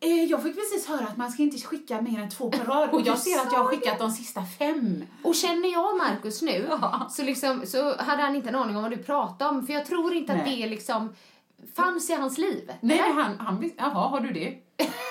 [0.00, 2.90] Eh, Jag fick precis höra att man ska inte skicka mer än två per rad
[2.90, 5.04] och jag ser att jag har skickat de sista fem.
[5.22, 7.06] Och känner jag Markus nu Ja.
[7.10, 9.66] så, liksom, så hade han inte en aning om vad du pratade om.
[9.66, 10.62] För jag tror inte att Nej.
[10.62, 11.14] det liksom
[11.76, 12.70] fanns i hans liv.
[12.80, 14.54] Nej, men han, han jaha, har du det?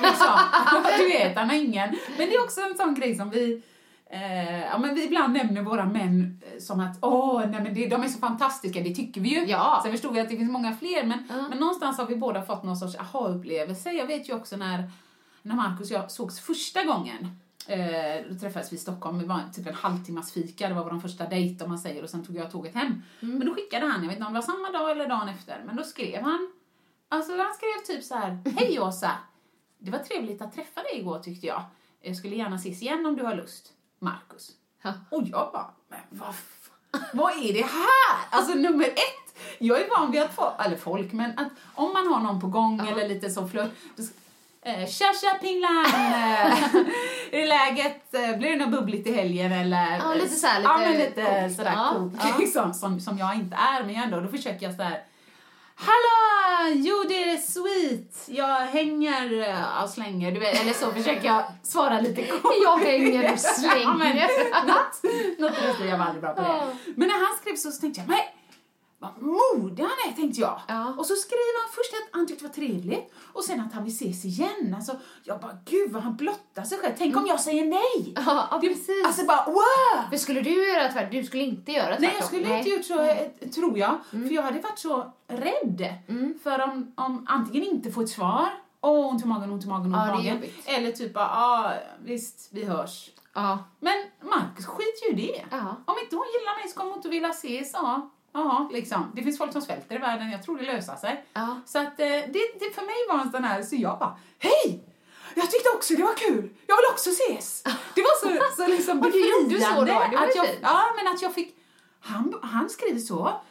[0.01, 0.27] Liksom.
[0.97, 1.89] du vet, han har ingen.
[2.17, 3.61] Men det är också en sån grej som vi,
[4.09, 7.87] eh, ja men vi ibland nämner våra män eh, som att, åh, nej men det,
[7.87, 9.45] de är så fantastiska, det tycker vi ju.
[9.45, 9.79] Ja.
[9.83, 11.47] Sen förstod vi att det finns många fler, men, Ja.
[11.49, 13.91] men någonstans har vi båda fått någon sorts aha-upplevelse.
[13.91, 14.91] Jag vet ju också när,
[15.41, 17.39] när Markus och jag sågs första gången,
[17.69, 20.99] Eh, då träffades vi i Stockholm, det var typ en halvtimmas fika, det var vår
[20.99, 23.03] första dejt om man säger och sen tog jag tåget hem.
[23.19, 25.63] Men då skickade han, jag vet inte om det var samma dag eller dagen efter,
[25.65, 26.51] men då skrev han,
[27.09, 29.11] alltså han skrev typ så här, hej Åsa,
[29.77, 31.63] det var trevligt att träffa dig igår tyckte jag.
[32.01, 33.73] Jag skulle gärna ses igen om du har lust.
[33.99, 34.49] Markus.
[34.83, 34.93] Ja.
[35.09, 36.33] Och jag bara, men vad
[37.13, 38.17] vad är det här?
[38.29, 42.07] Alltså nummer ett, jag är van vid att få, eller folk, men att om man
[42.07, 44.11] har någon på gång eller lite så flört, då sk-
[44.61, 45.85] Eh, tja tja pinglan!
[47.31, 48.13] Eh, Är läget?
[48.13, 49.97] Eh, Blir det något bubbligt i helgen eller?
[49.97, 52.35] Ja, lite så här, Ja, lite men lite sådär Ja, ja.
[52.39, 55.03] liksom, som, som jag inte är, men ändå, då försöker jag sådär
[55.79, 56.73] Hallå!
[56.75, 58.23] Jo, det är sweet.
[58.25, 62.53] Jag hänger eh, och slänger, du vet, eller så försöker jag svara lite kort.
[62.63, 63.85] Jag hänger och slänger.
[64.67, 66.75] Något, något i jag var aldrig bra på det.
[66.95, 68.19] Men när han skrev så, så tänkte jag, men
[68.99, 70.61] vad modig han är, tänkte jag.
[70.67, 70.93] Ja.
[70.97, 73.83] Och så skrev han först att han tyckte det var trevligt och sen att han
[73.83, 74.73] vill ses igen.
[74.75, 76.93] Alltså, jag bara, gud vad han blottar sig själv.
[76.97, 78.13] Tänk om jag säger nej?
[78.25, 79.05] Ja, ja, precis.
[79.05, 80.09] Alltså bara, wow!
[80.09, 81.19] För skulle du göra tvärtom?
[81.19, 82.01] Du skulle inte göra tvärtom?
[82.01, 83.99] Nej, jag skulle inte gjort så, eh, tror jag.
[84.13, 84.27] Mm.
[84.27, 85.93] För jag hade varit så rädd.
[86.43, 88.49] För om, om antingen inte få ett svar,
[88.81, 90.43] åh, ont i magen, ont i magen, ont Ja, i magen.
[90.65, 93.09] Eller typ, ja, ah, visst, vi hörs.
[93.33, 93.59] Ja.
[93.79, 95.45] Men Marcus skiter ju i det.
[95.51, 95.75] Ja.
[95.85, 97.73] Om inte hon gillar mig så kommer hon inte vilja ses.
[97.73, 98.09] Ja,
[98.45, 99.11] ja, liksom.
[99.15, 101.25] Det finns folk som svälter i världen, jag tror det löser sig.
[101.33, 101.61] Ja.
[101.65, 104.83] Så att eh, det, det för mig var en sån här, så jag bara, hej!
[105.35, 107.63] Jag tyckte också det var kul, jag vill också ses.
[107.95, 109.11] Det var så, så liksom Och
[109.49, 110.59] du så då, det var att jag, fint.
[110.61, 111.55] Ja, men att jag fick,
[111.99, 113.41] han, han skriver så,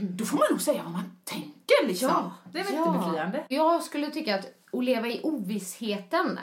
[0.00, 2.30] då får man nog säga vad man tänker liksom.
[2.52, 3.04] det är väl ja.
[3.06, 3.44] befriande.
[3.48, 6.38] Jag skulle tycka att att leva i ovissheten,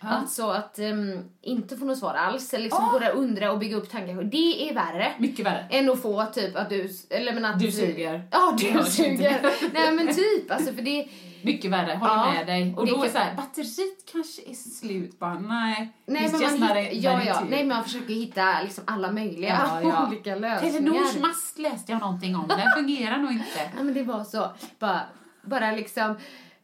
[0.00, 2.92] alltså att ehm, inte få något svar alls, eller liksom Ja.
[2.92, 5.12] gå där och undra och bygga upp tankar, det är värre.
[5.18, 5.66] Mycket värre.
[5.70, 8.28] Än att få typ att du, eller men att Du suger.
[8.30, 8.84] Ja, du inte.
[8.84, 9.40] suger.
[9.74, 11.08] Nej men typ, alltså för det,
[11.42, 12.74] Mycket värre, håller Ja, med dig.
[12.76, 15.92] Och då är kan- det så här, batteriet kanske är slut bara, nej.
[16.06, 17.50] nej men man, not a hitt, ja, ja, battery.
[17.50, 20.06] nej men man försöker hitta liksom alla möjliga Ja, ja.
[20.08, 20.72] olika lösningar.
[20.78, 23.70] Telenors mast läste jag någonting om, den fungerar nog inte.
[23.76, 25.00] Ja men det var så, bara,
[25.42, 26.16] bara liksom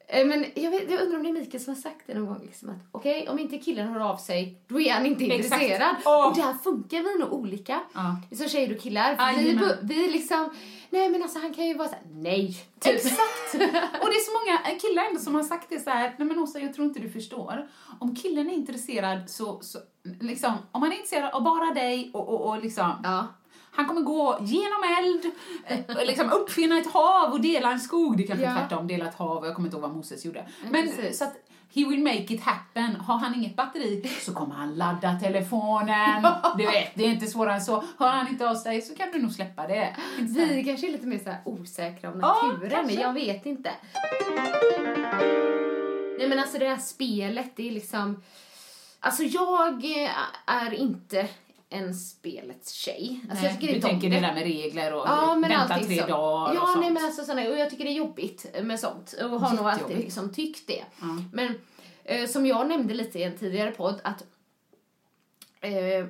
[0.08, 2.40] Men jag, vet, jag undrar om det är Mikael som har sagt det någon gång.
[2.42, 5.62] Liksom, att okej, om inte killen hör av sig, då är han inte Exakt.
[5.62, 5.96] intresserad.
[6.04, 6.28] Åh.
[6.28, 7.80] Och där funkar vi nog olika.
[7.94, 8.16] Ja.
[8.36, 9.16] Som tjejer och killar.
[9.16, 10.50] För vi, vi liksom,
[10.90, 12.56] nej men alltså han kan ju vara såhär, nej.
[12.80, 12.94] Typ.
[12.94, 13.54] Exakt!
[14.02, 16.38] Och det är så många killar ändå som har sagt det så här, nej men
[16.38, 17.68] Åsa jag tror inte du förstår.
[18.00, 19.78] Om killen är intresserad så, så
[20.20, 23.26] liksom, om han är intresserad av bara dig och, och, och liksom, Ja.
[23.74, 25.24] Han kommer gå genom eld,
[25.66, 28.16] eh, liksom uppfinna ett hav och dela en skog.
[28.16, 28.54] Det kanske Ja.
[28.58, 30.38] tvärtom, dela ett hav, jag kommer inte ihåg vad Moses gjorde.
[30.62, 31.18] Ja, Men precis.
[31.18, 31.32] så att
[31.74, 32.96] he will make it happen.
[32.96, 36.26] Har han inget batteri så kommer han ladda telefonen.
[36.58, 37.84] Du vet, det är inte svårare än så.
[37.98, 39.96] Hör han inte av sig så kan du nog släppa det.
[40.18, 43.00] Vi kanske är lite mer så här osäkra om Ja, naturen, kanske.
[43.00, 43.70] jag vet inte.
[46.18, 48.22] Nej men alltså det här spelet, det är liksom...
[49.00, 50.10] Alltså jag eh,
[50.46, 51.28] är inte
[51.74, 53.20] en spelets tjej.
[53.30, 56.00] Alltså jag Nej, tycker du tänker det där med regler och Ja, men vänta tre
[56.00, 56.06] så.
[56.06, 56.80] dagar och Ja, sånt.
[56.80, 59.12] nej men alltså såna, och jag tycker det är jobbigt med sånt.
[59.22, 60.84] Och har nog alltid liksom tyckt det.
[61.00, 61.06] Ja.
[61.32, 61.54] Men
[62.04, 64.24] eh, som jag nämnde lite i en tidigare podd att
[65.60, 66.06] eh,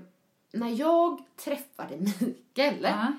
[0.53, 3.13] när jag träffade Mikael Ja.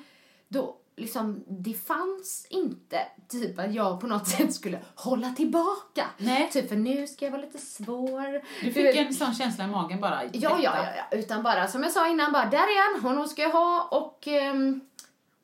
[0.48, 6.06] då liksom, det fanns inte typ att jag på något sätt skulle hålla tillbaka.
[6.18, 6.50] Nej.
[6.52, 8.42] Typ för nu ska jag vara lite svår.
[8.66, 10.24] Du fick vet- en sån känsla i magen bara.
[10.24, 13.28] Ja, ja, ja, ja, utan bara som jag sa innan, bara där är han, honom
[13.28, 14.82] ska jag ha och ehm,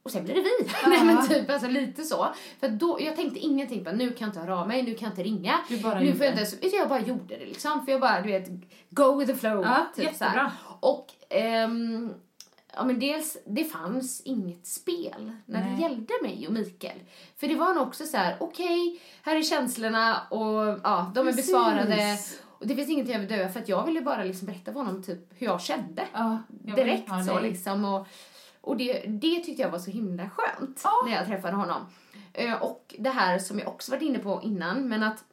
[0.04, 0.70] och sen blir det vi.
[0.90, 2.28] Nej men typ alltså lite så.
[2.60, 5.06] För då, jag tänkte ingenting på nu kan jag inte höra av mig, nu kan
[5.06, 5.60] jag inte ringa.
[5.68, 7.86] Du nu får jag inte ens, jag bara gjorde det liksom.
[7.86, 8.48] För jag bara, du vet,
[8.90, 9.62] go with the flow.
[9.64, 10.42] Ja, typ så jättebra.
[10.42, 10.52] här.
[10.80, 12.14] Och ehm,
[12.76, 15.76] ja men dels, det fanns inget spel när Nej.
[15.76, 17.00] det gällde mig och Mikael.
[17.38, 21.32] För det var nog också så här: okej, här är känslorna och ja, de är
[21.32, 21.48] Precis.
[21.48, 22.18] besvarade.
[22.48, 24.80] Och det finns ingenting jag vill dö för att jag ville bara liksom berätta för
[24.80, 26.04] honom typ hur jag kände.
[26.14, 27.86] Ja, jag Direkt så liksom.
[27.86, 28.08] Och,
[28.62, 30.92] och det, det tyckte jag var så himla skönt Ja.
[31.06, 31.82] när jag träffade honom.
[32.34, 35.24] Eh, och det här som jag också varit inne på innan, men att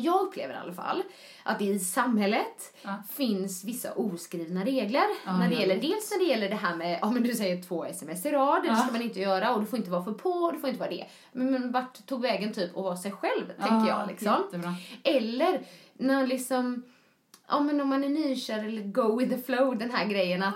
[0.00, 1.02] jag upplever i alla fall
[1.42, 2.94] att det i samhället Ja.
[3.10, 5.04] finns vissa oskrivna regler.
[5.26, 7.34] Ja, när det ja, gäller, dels när det gäller det här med, ja men du
[7.34, 8.76] säger två sms i rad, det Ja.
[8.76, 10.80] ska man inte göra och du får inte vara för på och du får inte
[10.80, 11.06] vara det.
[11.32, 14.42] Men, men vart tog vägen typ att vara sig själv, tänker jag liksom.
[14.44, 14.74] Jättebra.
[15.02, 15.60] Eller
[15.92, 16.82] när liksom,
[17.48, 20.54] ja men om man är nykär eller go with the flow, den här grejen att,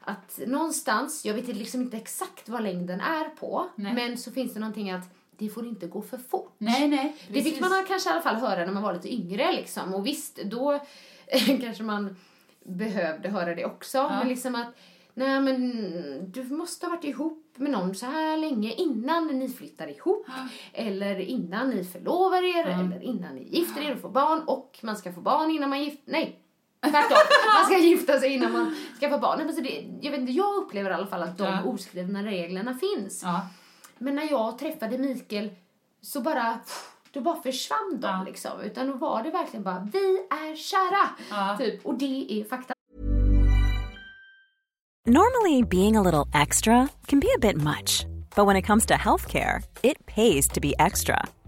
[0.00, 3.94] att någonstans, jag vet liksom inte exakt vad längden är på, Nej.
[3.94, 5.04] men så finns det någonting att
[5.38, 6.54] det får inte gå för fort.
[6.58, 7.16] Nej, nej.
[7.28, 7.60] Det fick precis.
[7.60, 9.94] man kanske i alla fall höra när man var lite yngre liksom.
[9.94, 10.80] Och visst, då
[11.60, 12.16] kanske man
[12.64, 14.02] behövde höra det också.
[14.08, 14.66] Men liksom att,
[15.14, 19.88] nej men du måste ha varit ihop med någon så här länge innan ni flyttar
[19.88, 20.26] ihop.
[20.72, 22.66] Eller innan ni förlovar er.
[22.66, 24.42] Eller innan ni gifter er och får barn.
[24.46, 26.38] Och man ska få barn innan man gifter Nej,
[26.80, 27.18] tvärtom.
[27.58, 29.36] man ska gifta sig innan man ska få barn.
[29.36, 31.62] Nej, men så det, jag, vet inte, jag upplever i alla fall att de Ja.
[31.64, 33.22] oskrivna reglerna finns.
[33.22, 33.46] Ja.
[33.98, 35.50] Men när jag träffade Mikael
[36.00, 36.58] så bara,
[37.12, 38.22] då bara försvann de Ja.
[38.26, 38.60] liksom.
[38.60, 41.08] Utan då var det verkligen bara, vi är kära!
[41.30, 41.56] Ja.
[41.58, 41.86] Typ.
[41.86, 42.74] Och det är fakta.
[45.06, 48.06] Normally, being a little extra can be a bit much,
[48.36, 51.24] but when it comes to healthcare, it pays to be extra.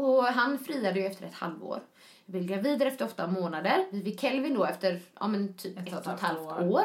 [0.00, 1.80] Och han friade ju efter ett halvår.
[2.26, 3.84] Jag blev gravid efter åtta månader.
[3.90, 6.40] Vi fick Kelvin då efter ja, men typ ett, och ett halvt
[6.72, 6.84] år.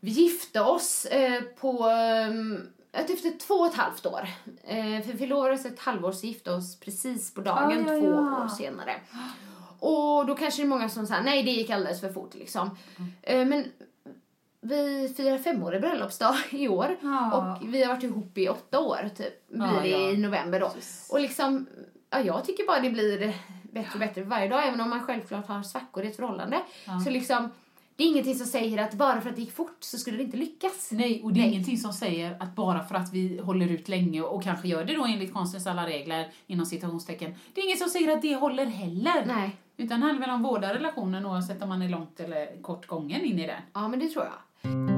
[0.00, 1.84] Vi gifte oss eh, på...
[1.88, 4.28] ehm, efter två och ett halvt år.
[4.64, 8.00] Eh, för vi förlovade oss ett halvår så gifte oss precis på dagen Ah, ja,
[8.00, 8.44] två ja.
[8.44, 8.94] år senare.
[9.80, 12.78] Och då kanske det är många som säger nej det gick alldeles för fort liksom.
[13.22, 13.64] Eh, men
[14.60, 17.36] vi firar femårig bröllopsdag i år Ja.
[17.58, 19.48] och vi har varit ihop i åtta år typ.
[19.48, 20.72] Blir det i november då.
[21.10, 21.66] Och liksom,
[22.10, 25.48] ja jag tycker bara det blir bättre och bättre varje dag även om man självklart
[25.48, 26.60] har svackor i ett förhållande.
[27.04, 27.50] Så liksom,
[27.96, 30.22] det är ingenting som säger att bara för att det gick fort så skulle det
[30.22, 30.88] inte lyckas.
[30.92, 31.52] Nej, och det är Nej.
[31.52, 34.94] ingenting som säger att bara för att vi håller ut länge och kanske gör det
[34.94, 38.66] då enligt konstens alla regler, inom citationstecken, det är inget som säger att det håller
[38.66, 39.26] heller.
[39.26, 39.56] Nej.
[39.76, 43.24] Utan det handlar väl om vårda relationen oavsett om man är långt eller kort gången
[43.24, 43.60] in i den.
[43.72, 44.95] Ja men det tror jag.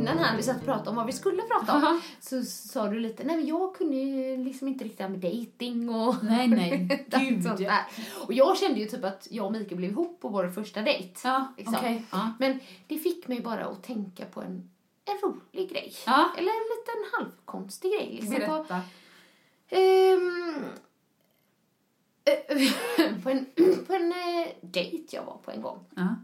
[0.00, 1.84] Innan här, vi satt och pratade om vad vi skulle prata om.
[1.84, 2.00] Aha.
[2.20, 5.20] Så sa du lite, nej men jag kunde ju liksom inte riktigt det här med
[5.20, 7.42] dating och Nej, nej, gud.
[7.44, 7.84] sånt där.
[8.26, 11.20] Och jag kände ju typ att jag och Mikael blev ihop på vår första dejt.
[11.24, 11.74] Ja, liksom.
[11.74, 12.04] okej.
[12.12, 12.32] Ja.
[12.38, 14.70] Men det fick mig bara att tänka på en,
[15.04, 15.92] en rolig grej.
[16.06, 16.30] Ja.
[16.38, 18.18] Eller en liten halvkonstig grej.
[18.20, 18.80] Liksom på, Berätta.
[19.70, 20.64] Ehm,
[22.24, 23.46] eh, på en,
[23.86, 25.84] på en eh, dejt jag var på en gång.
[25.94, 26.16] Ja.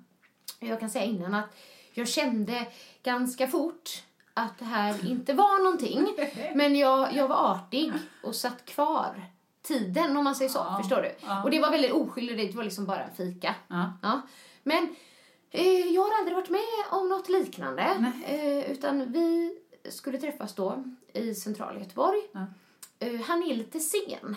[0.61, 1.57] Jag kan säga innan att
[1.93, 2.67] jag kände
[3.07, 4.03] ganska fort
[4.35, 6.17] att det här inte var någonting.
[6.55, 7.93] Men jag, jag var artig
[8.23, 9.25] och satt kvar
[9.63, 10.59] tiden om man säger så.
[10.59, 10.79] Ja.
[10.83, 11.15] Förstår du?
[11.21, 11.43] Ja.
[11.45, 13.55] Och det var väldigt oskyldig dejt, det var liksom bara en fika.
[13.69, 14.21] Ja.
[14.63, 14.89] Men
[15.51, 18.13] eh, jag har aldrig varit med om något liknande.
[18.27, 19.59] Eh, utan vi
[19.91, 22.19] skulle träffas då i centrala Göteborg.
[22.99, 24.37] Eh, han är lite sen.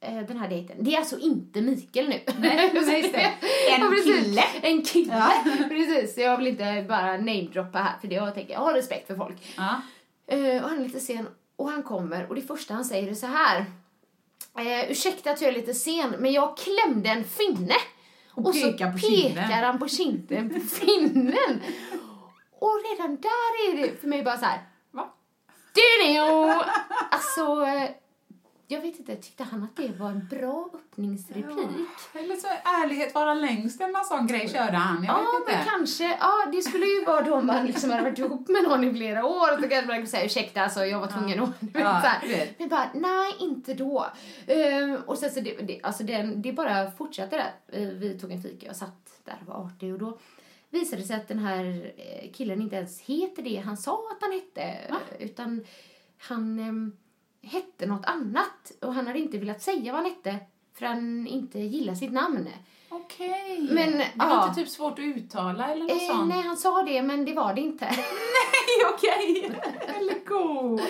[0.00, 0.08] Ja.
[0.08, 0.76] eh, Den här dejten.
[0.80, 2.20] Det är alltså inte Mikael nu.
[2.38, 3.34] Nej, just det.
[3.70, 4.44] En kille.
[4.62, 5.32] En kille.
[5.68, 6.18] precis.
[6.18, 9.54] Jag vill inte bara namedroppa här för det jag tänker jag har respekt för folk.
[9.56, 9.80] Ja.
[10.26, 13.14] Eh, och han är lite sen och han kommer och det första han säger är
[13.14, 13.64] så här.
[14.58, 17.74] Eh, ursäkta att jag är lite sen men jag klämde en finne.
[18.30, 19.50] Och så pekar på pekar kinden.
[19.64, 21.60] han på kinden på finnen.
[22.60, 24.60] och redan där är det för mig bara så här.
[24.90, 25.14] Va?
[25.74, 26.18] Du
[27.10, 27.90] Alltså, eh,
[28.68, 31.88] jag vet inte, tyckte han att det var en bra öppningsreplik?
[32.14, 32.46] Eller så
[32.84, 35.04] ärlighet vara längst eller någon sån grej körde han.
[35.04, 35.70] Jag Ja, vet men inte.
[35.70, 36.16] kanske.
[36.20, 38.94] Ja, det skulle ju vara då om man liksom hade varit ihop med någon i
[38.94, 39.52] flera år.
[39.54, 41.50] Och så kanske man säga ursäkta, alltså, jag var tvungen att...
[41.74, 42.48] Ja, så här.
[42.58, 44.06] Men bara, nej, inte då.
[44.46, 47.80] Ehm, och sen så det, det, alltså den, det bara fortsatte där.
[47.82, 50.18] Eh, Vi tog en fika, jag satt där och var artig och då
[50.70, 54.22] visade det sig att den här eh, killen inte ens heter det han sa att
[54.22, 54.92] han hette.
[54.92, 54.96] Va?
[55.18, 55.64] Utan
[56.18, 56.92] han ehm,
[57.46, 60.36] hette något annat och han hade inte velat säga vad han hette
[60.78, 62.48] för han inte gillar sitt namn.
[62.88, 63.68] Okej.
[63.70, 64.48] Men, det var ja.
[64.48, 66.28] inte typ svårt att uttala eller något Eh, sånt?
[66.28, 67.84] nej, han sa det, men det var det inte.
[67.96, 69.52] Nej, okej.
[69.98, 70.80] Eller god.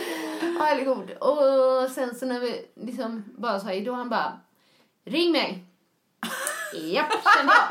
[0.58, 1.10] Ja, eller god.
[1.10, 4.40] Och sen så när vi liksom bara sa då, han bara
[5.04, 5.64] Ring mig!
[6.74, 7.66] Japp, kände jag.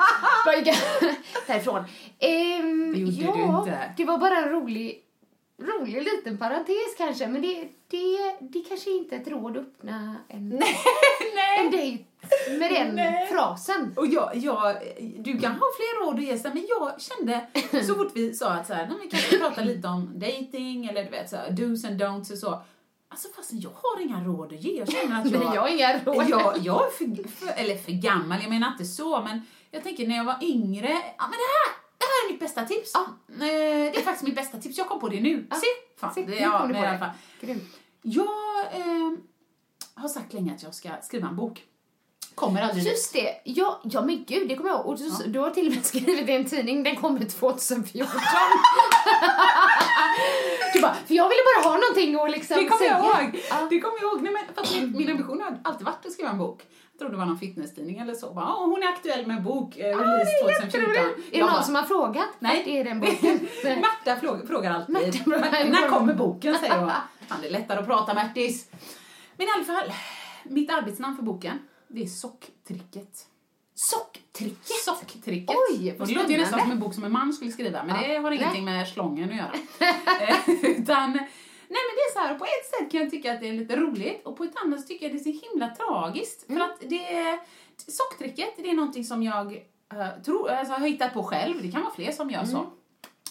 [0.46, 0.76] Bara gick
[1.48, 1.84] därifrån.
[2.20, 3.94] Ehm, Det gjorde ja, du inte.
[3.98, 5.05] Det var bara en rolig,
[5.62, 10.18] rolig liten parentes kanske, men det, det, det kanske inte är ett råd att öppna
[10.28, 10.52] en,
[11.60, 12.04] en dejt
[12.60, 13.28] med den Nej.
[13.28, 13.94] frasen.
[13.98, 14.76] Och jag, jag,
[15.18, 17.48] du kan ha fler råd att ge men jag kände
[17.86, 21.04] så fort vi sa att så här, nej, vi kanske prata lite om dating eller
[21.04, 22.62] du vet så här, do's and don'ts och så.
[23.10, 24.78] Alltså fast jag har inga råd att ge.
[24.80, 25.46] Jag känner att jag...
[25.46, 26.30] Nej, jag har inga råd.
[26.30, 29.42] Jag, jag är för, för, eller för gammal, jag menar inte så, men
[29.72, 31.85] jag tänker när jag var yngre, ja men det här,
[32.16, 32.92] här är mitt bästa tips.
[32.94, 33.06] Ja.
[33.30, 35.48] Eh, Det är faktiskt mitt bästa tips, jag kom på det nu.
[35.50, 35.56] Ja.
[35.56, 35.66] Se!
[36.00, 37.12] Fan, Se, det, nu ja, kom du på det.
[37.42, 37.64] Grymt.
[38.02, 38.26] Jag
[38.72, 39.12] eh,
[39.96, 41.64] har sagt länge att jag ska skriva en bok.
[42.36, 42.84] Kommer aldrig.
[42.86, 44.88] Just det, ja, ja men gud, det kommer jag ihåg.
[44.88, 48.20] Och du, du har till och med skrivit i en tidning, den kommer 2014.
[50.74, 53.40] du bara, för jag ville bara ha någonting att liksom Det kommer jag ihåg.
[53.50, 53.68] Ja.
[53.70, 54.22] Det kommer jag ihåg.
[54.22, 56.64] Nej, men, för att min, min ambition har alltid varit att skriva en bok.
[57.00, 58.34] Tror det var någon fitnesstidning eller så.
[58.34, 60.96] Bara, "Åh, hon är aktuell med en bok, eh, release 2014.
[60.96, 62.28] Är det någon bara, som har frågat?
[62.40, 62.62] Nej.
[62.66, 63.40] Det är den boken.
[63.64, 64.94] Märta frågar, frågar alltid.
[64.94, 66.56] Märta frågar- "Men när kommer boken?
[66.60, 66.92] säger jag.
[67.28, 68.70] Fan, det är lättare att prata Märtis.
[69.38, 69.94] Men i alla fall,
[70.44, 73.28] mitt arbetsnamn för boken, det är Socktricket.
[73.76, 74.68] Socktricket?
[74.86, 75.56] Socktricket.
[75.72, 76.64] Oj, vad Och det låter ju nästan spännande.
[76.64, 78.08] som en bok som en man skulle skriva, men Ja.
[78.08, 79.52] det har ingenting med slången att göra.
[80.22, 81.20] Eh, Utan,
[81.76, 83.54] nej men det är så här, på ett sätt kan jag tycka att det är
[83.54, 86.50] lite roligt och på ett annat så tycker jag det är så himla tragiskt.
[86.50, 86.60] Mm.
[86.62, 87.40] För att det,
[87.78, 89.54] socktricket, det är någonting som jag
[89.92, 92.52] eh, tror, alltså, har hittat på själv, det kan vara fler som gör Mm.
[92.52, 92.66] så.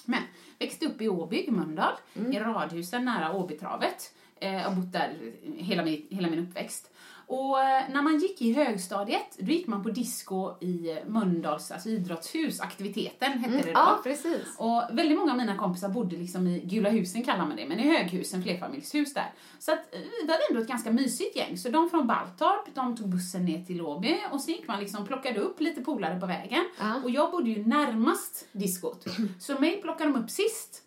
[0.05, 0.23] Men
[0.59, 4.15] växte upp i Åby, i Mölndal, i radhusen nära Åbytravet.
[4.41, 6.91] Eh, har bott där hela min, hela min uppväxt.
[7.27, 11.71] Och eh, när man gick i högstadiet, då gick man på disco i eh, Mölndals
[11.71, 13.71] alltså idrottshus, aktiviteten hette det då.
[13.71, 14.43] Ja, precis.
[14.59, 17.81] Och väldigt många av mina kompisar bodde liksom i Gula husen kallar man det, men
[17.81, 19.33] i höghusen, flerfamiljshus där.
[19.59, 21.59] Så att eh, vi var ändå ett ganska mysigt gäng.
[21.59, 25.07] Så de från Baltorp, de tog bussen ner till Åby och så gick man liksom,
[25.07, 26.65] plockade upp lite polare på vägen.
[26.81, 27.01] Ja.
[27.05, 29.07] Och jag bodde ju närmast diskot.
[29.41, 30.84] Så mig plockade de upp sist.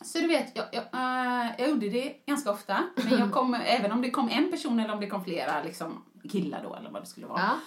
[0.00, 2.82] Så du vet, jag, jag, eh, jag gjorde det ganska ofta.
[2.96, 6.04] Men jag kom, även om det kom en person eller om det kom flera liksom,
[6.32, 7.40] killar då eller vad det skulle vara.
[7.40, 7.58] Ja.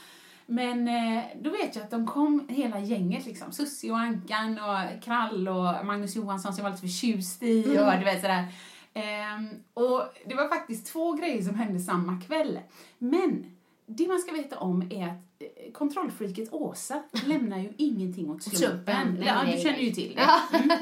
[0.45, 3.51] Men eh, då vet jag att de kom hela gänget liksom.
[3.51, 7.99] Sussi och Ankan och Krall och Magnus Johansson som jag var lite förtjust i och
[7.99, 8.47] du vet sådär.
[8.93, 12.59] Ehm, och det var faktiskt två grejer som hände samma kväll.
[12.97, 13.45] Men
[13.85, 15.32] det man ska veta om är att
[15.73, 19.23] kontrollfreaket Åsa lämnar ju ingenting åt slumpen.
[19.25, 20.57] Ja, du känner ju till det.
[20.57, 20.77] Mm.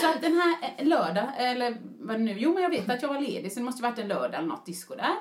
[0.00, 3.02] Så att den här eh, lördag, eller vad det nu, jo men jag vet att
[3.02, 5.14] jag var ledig så det måste varit en lördag eller något disco där.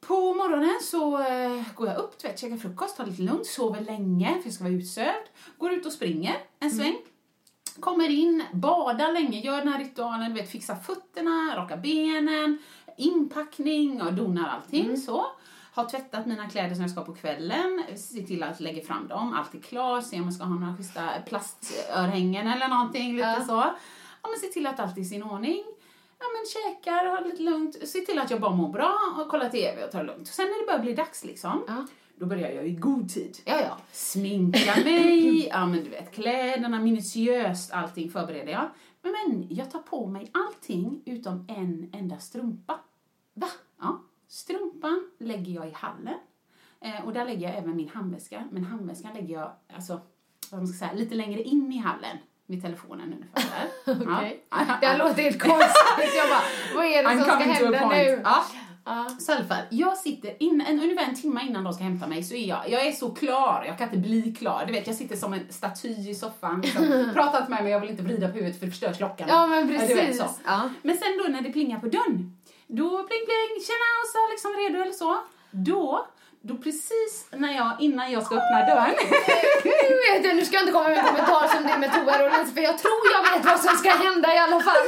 [0.00, 4.28] På morgonen så eh, går jag upp, vet, käkar frukost, tar lite lugnt, sover länge
[4.28, 5.26] för jag ska vara utsövd.
[5.58, 6.96] Går ut och springer en sväng.
[7.80, 12.58] Kommer in, badar länge, gör den här ritualen, du vet, fixar fötterna, rakar benen,
[12.96, 15.26] inpackning och donar allting så.
[15.80, 19.32] Har tvättat mina kläder som jag ska på kvällen, ser till att lägga fram dem,
[19.34, 23.44] allt är klart, ser om jag ska ha några schyssta plastörhängen eller någonting, lite Ja.
[23.46, 23.52] så.
[24.22, 25.64] Ja, men se till att allt är i sin ordning.
[26.18, 29.48] Ja, men käkar, har lite lugnt, se till att jag bara mår bra och kollar
[29.48, 30.28] TV och tar det lugnt.
[30.28, 31.86] Sen när det börjar bli dags liksom, Ja.
[32.16, 33.38] då börjar jag i god tid.
[33.44, 33.76] Ja, ja.
[33.92, 38.70] Sminka mig, ja men du vet kläderna, minutiöst allting förbereder jag.
[39.02, 42.78] Men, men jag tar på mig allting utom en enda strumpa.
[43.34, 43.48] Va?
[43.80, 44.00] Ja,
[44.30, 46.18] strumpan lägger jag i hallen.
[46.80, 48.48] Eh, och där lägger jag även min handväska.
[48.50, 50.00] Men handväskan lägger jag, alltså,
[50.50, 52.16] vad man ska säga, lite längre in i hallen.
[52.46, 53.68] Vid telefonen ungefär.
[54.16, 54.44] Okej.
[54.50, 54.78] Ja.
[54.80, 56.14] Det låter helt konstigt.
[56.16, 58.20] Jag bara, vad är det I'm som ska hända nu?
[58.24, 58.44] Ja.
[58.84, 59.08] Ja.
[59.18, 62.34] Så fall, jag sitter in, en, ungefär en timme innan de ska hämta mig så
[62.34, 64.64] är jag, jag är så klar, jag kan inte bli klar.
[64.66, 66.60] Du vet, jag sitter som en staty i soffan.
[66.60, 67.10] Liksom.
[67.14, 69.28] Prata inte med mig, jag vill inte vrida på huvudet för det förstör klockan.
[69.28, 70.18] Ja, men vet, precis.
[70.18, 70.24] så.
[70.44, 70.70] Ja.
[70.82, 72.36] Men sen då när det plingar på dörren,
[72.78, 75.10] då pling pling, tjena Åsa, liksom redo eller så.
[75.50, 76.06] Då,
[76.48, 78.94] då precis när jag, innan jag ska öppna dörren,
[79.90, 82.44] Nu vet jag, nu ska jag inte komma med en kommentar som det med toarullen
[82.54, 84.86] för jag tror jag vet vad som ska hända i alla fall.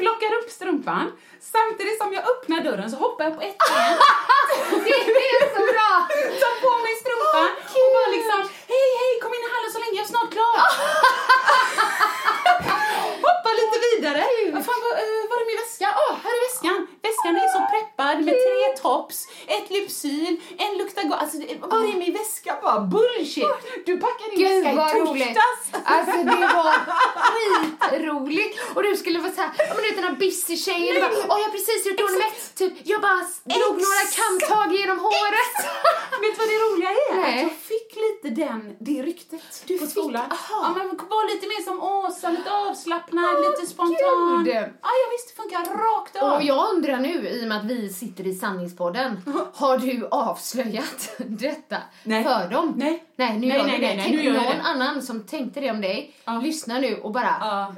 [0.00, 1.06] plockar upp strumpan,
[1.54, 3.94] samtidigt som jag öppnar dörren så hoppar jag på ett ben
[4.86, 5.92] Det är så bra!
[6.42, 7.50] tar på mig strumpan
[7.80, 8.38] och bara liksom
[8.72, 10.56] hej hej kom in i hallen så länge jag är snart klar.
[13.26, 14.22] Hoppa lite vidare.
[14.54, 15.88] Vad fan var, eh, var är min väska?
[16.04, 16.81] Åh, här är väskan.
[17.02, 21.18] Väskan är så preppad med tre tops, ett Lypsyl, en luktar gott.
[21.22, 22.56] Alltså, var är min väska?
[22.62, 23.44] Bara bullshit.
[23.86, 25.24] Du packar din Gud väska vad i roligt!
[25.26, 25.86] torsdags.
[25.88, 26.72] Alltså det var
[27.90, 28.58] skitroligt!
[28.74, 31.38] Och du skulle vara såhär, ja men du vet den här busy-tjejen, du bara, åh
[31.40, 33.20] jag har precis gjort ordning med, typ, jag bara
[33.54, 35.54] drog några kamtag genom håret.
[36.22, 37.14] Vet du vad det roliga är?
[37.16, 37.34] Nej.
[37.36, 40.24] Att jag fick lite den, det ryktet Du på fick- skolan.
[40.30, 40.60] aha.
[40.62, 44.44] Ja, men var lite mer som Åsa, lite avslappnad, lite spontan.
[44.44, 44.54] gud.
[44.82, 46.32] Ja, jag visste det funkar rakt av.
[46.32, 49.20] Och jag undrar nu, i och med att vi sitter i sanningspodden,
[49.54, 52.24] har du avslöjat detta Nej.
[52.24, 52.72] för dem?
[52.76, 53.04] Nej.
[53.16, 53.96] Nej, nu Nej, gör nej, nej, det.
[53.96, 54.62] nej, Tänk nu gör någon det.
[54.62, 56.40] annan som tänkte det om dig, Ja.
[56.44, 57.74] lyssnar nu och bara, Ja.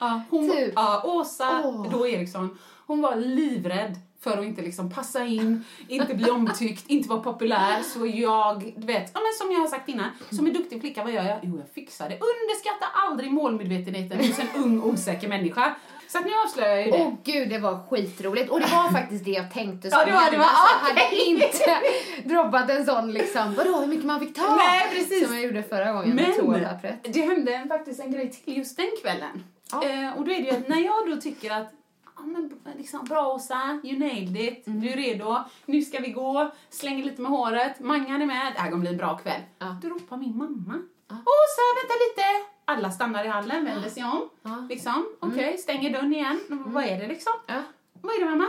[0.00, 0.72] Ja, hon, Typ.
[0.76, 1.86] ja, Åsa Åh.
[1.90, 7.08] då Eriksson, hon var livrädd för att inte liksom passa in, inte bli omtyckt, inte
[7.08, 7.82] vara populär.
[7.82, 11.04] Så jag, du vet, ja, men som jag har sagt innan, som en duktig flicka,
[11.04, 11.38] vad gör jag?
[11.42, 12.14] Jo, jag fixar det.
[12.14, 15.74] Underskatta aldrig målmedvetenheten hos en ung, osäker människa.
[16.08, 16.98] Så att nu avslöjar jag ju det.
[16.98, 18.50] Åh gud, det var skitroligt.
[18.50, 21.16] Och det var faktiskt det jag tänkte Ja, det var- det var- Så jag hade
[21.16, 21.80] inte
[22.24, 24.56] droppat en sån liksom, vadå hur mycket man fick ta?
[24.56, 25.26] Nej, precis.
[25.26, 26.94] Som jag gjorde förra gången med toapappret.
[27.14, 29.44] det hände faktiskt en grej till just den kvällen.
[29.72, 29.84] Ja.
[29.84, 31.72] Eh, och då är det ju att när jag då tycker att
[32.16, 34.80] ja, men, liksom, bra Åsa, you nailed it, Mm.
[34.80, 35.36] du är redo,
[35.66, 38.90] nu ska vi gå, slänger lite med håret, Mangan är med, det här kommer bli
[38.90, 39.40] en bra kväll.
[39.58, 39.76] Ja.
[39.82, 40.74] Då ropar min mamma,
[41.10, 42.55] Åsa vänta lite!
[42.68, 44.66] Alla stannar i hallen, vänder sig om, Ja.
[44.70, 47.32] liksom, okej, stänger dörren igen, vad är det liksom?
[47.46, 47.62] Ja.
[48.02, 48.44] Vad är det mamma?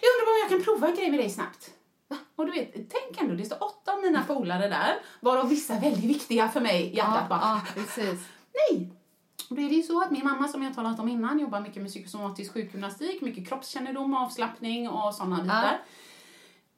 [0.00, 1.70] Jag undrar bara om jag kan prova en grej med dig snabbt.
[2.36, 6.04] Och du vet, tänk ändå, det står åtta av mina polare där, varav vissa väldigt
[6.04, 7.40] viktiga för mig, hjärtat Ja, bara.
[7.40, 8.28] ja, precis.
[8.70, 8.90] Nej!
[9.50, 11.60] Och då är det ju så att min mamma, som jag talat om innan, jobbar
[11.60, 15.78] mycket med psykosomatisk sjukgymnastik, mycket kroppskännedom, avslappning och sådana bitar.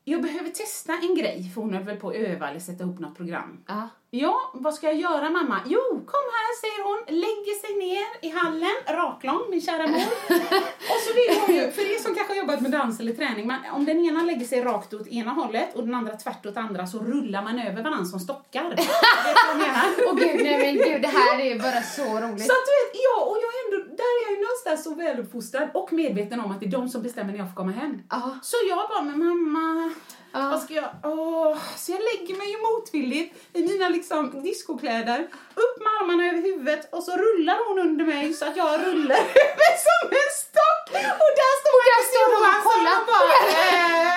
[0.07, 2.99] Jag behöver testa en grej, för hon höll väl på att öva eller sätta ihop
[2.99, 3.65] något program.
[3.67, 3.89] Ja.
[4.23, 5.61] Ja, vad ska jag göra mamma?
[5.67, 10.13] Jo, kom här, säger hon, lägger sig ner i hallen, raklång, min kära mor.
[10.93, 13.47] och så vill hon ju, för er som kanske har jobbat med dans eller träning,
[13.47, 16.57] man, om den ena lägger sig rakt åt ena hållet och den andra tvärt åt
[16.57, 18.65] andra så rullar man över varandra som stockar.
[18.71, 19.85] Vet du vad jag menar?
[20.07, 22.47] Åh gud, nej men gud, det här är bara så roligt.
[22.51, 24.95] Så att du vet, ja, och jag är ändå, där är jag ju någonstans så
[24.95, 28.03] väluppfostrad och medveten om att det är de som bestämmer när jag får komma hem.
[28.11, 28.39] Ja.
[28.43, 29.95] Så jag bara, men mamma,
[30.33, 30.41] Ja.
[30.51, 31.59] vad ska jag, åh.
[31.77, 35.21] Så jag lägger mig ju motvilligt i mina liksom discokläder,
[35.65, 39.17] upp med armarna över huvudet och så rullar hon under mig så att jag rullar
[39.45, 40.85] över som en stock.
[41.23, 44.17] Och där står Magnus Johansson och bara, eh.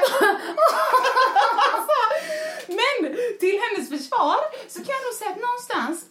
[2.79, 6.05] Men till hennes försvar så kan jag nog säga att någonstans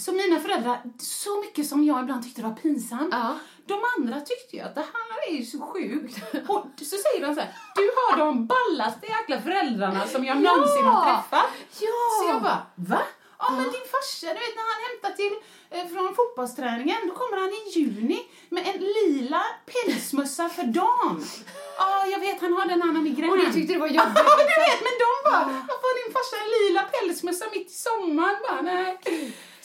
[0.00, 3.08] så mina föräldrar så mycket som jag ibland tyckte det var pinsamt.
[3.12, 3.38] Ja.
[3.66, 6.16] De andra tyckte ju att det här är ju så sjukt.
[6.48, 10.84] Och så säger de så här, du har de ballaste jäkla föräldrarna som jag någonsin
[10.84, 11.50] har träffat.
[11.80, 11.98] Ja.
[12.22, 13.02] Så jag bara, va?
[13.38, 15.34] Ja, men din farsa, du vet när han hämtar till
[15.70, 19.42] eh, från fotbollsträningen, då kommer han i juni med en lila
[19.72, 21.24] pälsmössa för dam.
[21.78, 23.30] Ja, jag vet, han har den har migrän.
[23.30, 24.48] Och ni tyckte det var Ja, jobbigt?
[24.54, 28.36] du vet, men de bara, varför har din farsa en lila pälsmössa mitt i sommaren?
[28.48, 28.98] Bara, nej.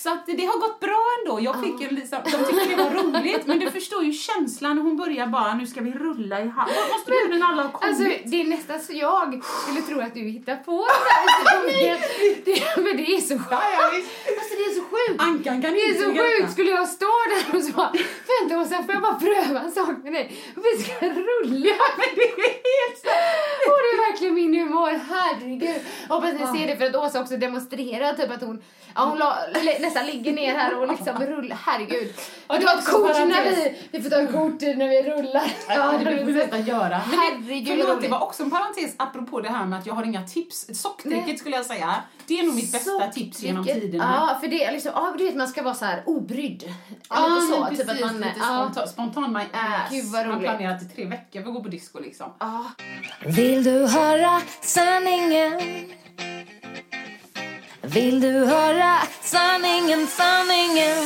[0.05, 1.41] Så att det har gått bra ändå.
[1.41, 4.83] Jag fick ju liksom, de tyckte det var roligt, men du förstår ju känslan när
[4.83, 6.71] hon börjar bara, nu ska vi rulla i hand.
[6.93, 7.89] Måste du alla har kommit?
[7.89, 10.87] Alltså, det är nästan så jag skulle tro att du hittar på
[11.67, 11.99] det,
[12.45, 13.51] det, men det är så sjukt.
[14.39, 15.21] Alltså det är så sjukt.
[15.21, 16.51] Ankan kan Det är så sjukt.
[16.51, 17.91] Skulle jag stå där och så bara,
[18.33, 20.25] vänta Åsa, får jag bara pröva en sak med dig?
[20.55, 21.75] Och vi ska rulla.
[21.99, 23.01] Men det är helt.
[23.69, 25.81] Och det är verkligen min humor, herregud.
[26.09, 28.63] Hoppas ni ser det för att Åsa också demonstrerar typ att hon,
[28.95, 29.37] ja, hon la,
[29.95, 32.13] nästan ligger ner här och liksom rullar, herregud.
[32.47, 34.87] Och Och det ta var ett kort när vi, vi får ta ett kort när
[34.89, 35.51] vi rullar.
[35.69, 37.01] Ja, det behöver vi nästan göra.
[37.09, 40.03] Men Herregud, förlåt, det var också en parentes apropå det här med att jag har
[40.03, 40.67] inga tips.
[40.73, 44.27] Socktricket skulle jag säga, det är nog mitt bästa tips genom tiderna.
[44.31, 46.63] Ja, för det är liksom, ja, du vet man ska vara så här obrydd.
[47.09, 49.91] Ja, lite så, men typ precis, att man, lite spontan, spontan my ass.
[49.91, 50.49] Gud, vad man roligt.
[50.49, 52.33] planerat i tre veckor för att gå på disco liksom.
[53.25, 55.61] Vill du höra sanningen?
[57.95, 60.97] Vill du höra sanningen, sanningen?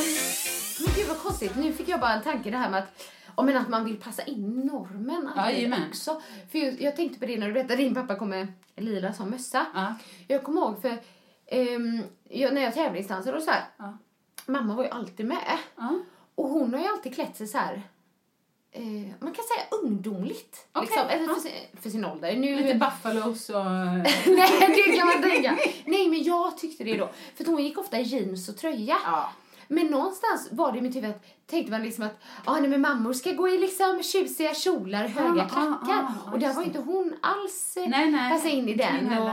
[0.80, 3.46] Men gud vad konstigt, nu fick jag bara en tanke det här med att om
[3.46, 6.22] men att man vill passa in normen alltid också.
[6.50, 9.12] För jag, jag tänkte på det när du berättade att din pappa kom med lila
[9.12, 9.66] som mössa.
[9.74, 9.94] Ja.
[10.28, 10.98] Jag kommer ihåg för
[11.46, 13.64] ehm, jag, när jag tävlingsdansade och så här.
[13.76, 13.98] Ja.
[14.46, 15.58] Mamma var ju alltid med.
[15.76, 15.98] Ja.
[16.34, 17.82] Och hon har ju alltid klätt sig så här.
[18.72, 18.82] Eh,
[19.20, 20.66] man kan säga ungdomligt.
[20.72, 21.34] Okej, Liksom, ja.
[21.34, 21.52] för, sin,
[21.82, 22.36] för sin ålder.
[22.36, 23.64] Nu, Lite buffalos och...
[23.64, 25.58] Nej, det kan man tänka.
[25.84, 27.10] Nej, men jag tyckte det då.
[27.36, 28.96] För hon gick ofta i jeans och tröja.
[29.04, 29.32] Ja.
[29.68, 32.80] Men någonstans var det i mitt huvud att tänkte man liksom att ah, nej, men
[32.80, 36.06] mammor ska gå i liksom tjusiga kjolar, höga ah, klackar.
[36.26, 38.30] ah, och där var inte hon alls eh, Nej, nej.
[38.30, 39.18] passa in i den.
[39.18, 39.30] Och.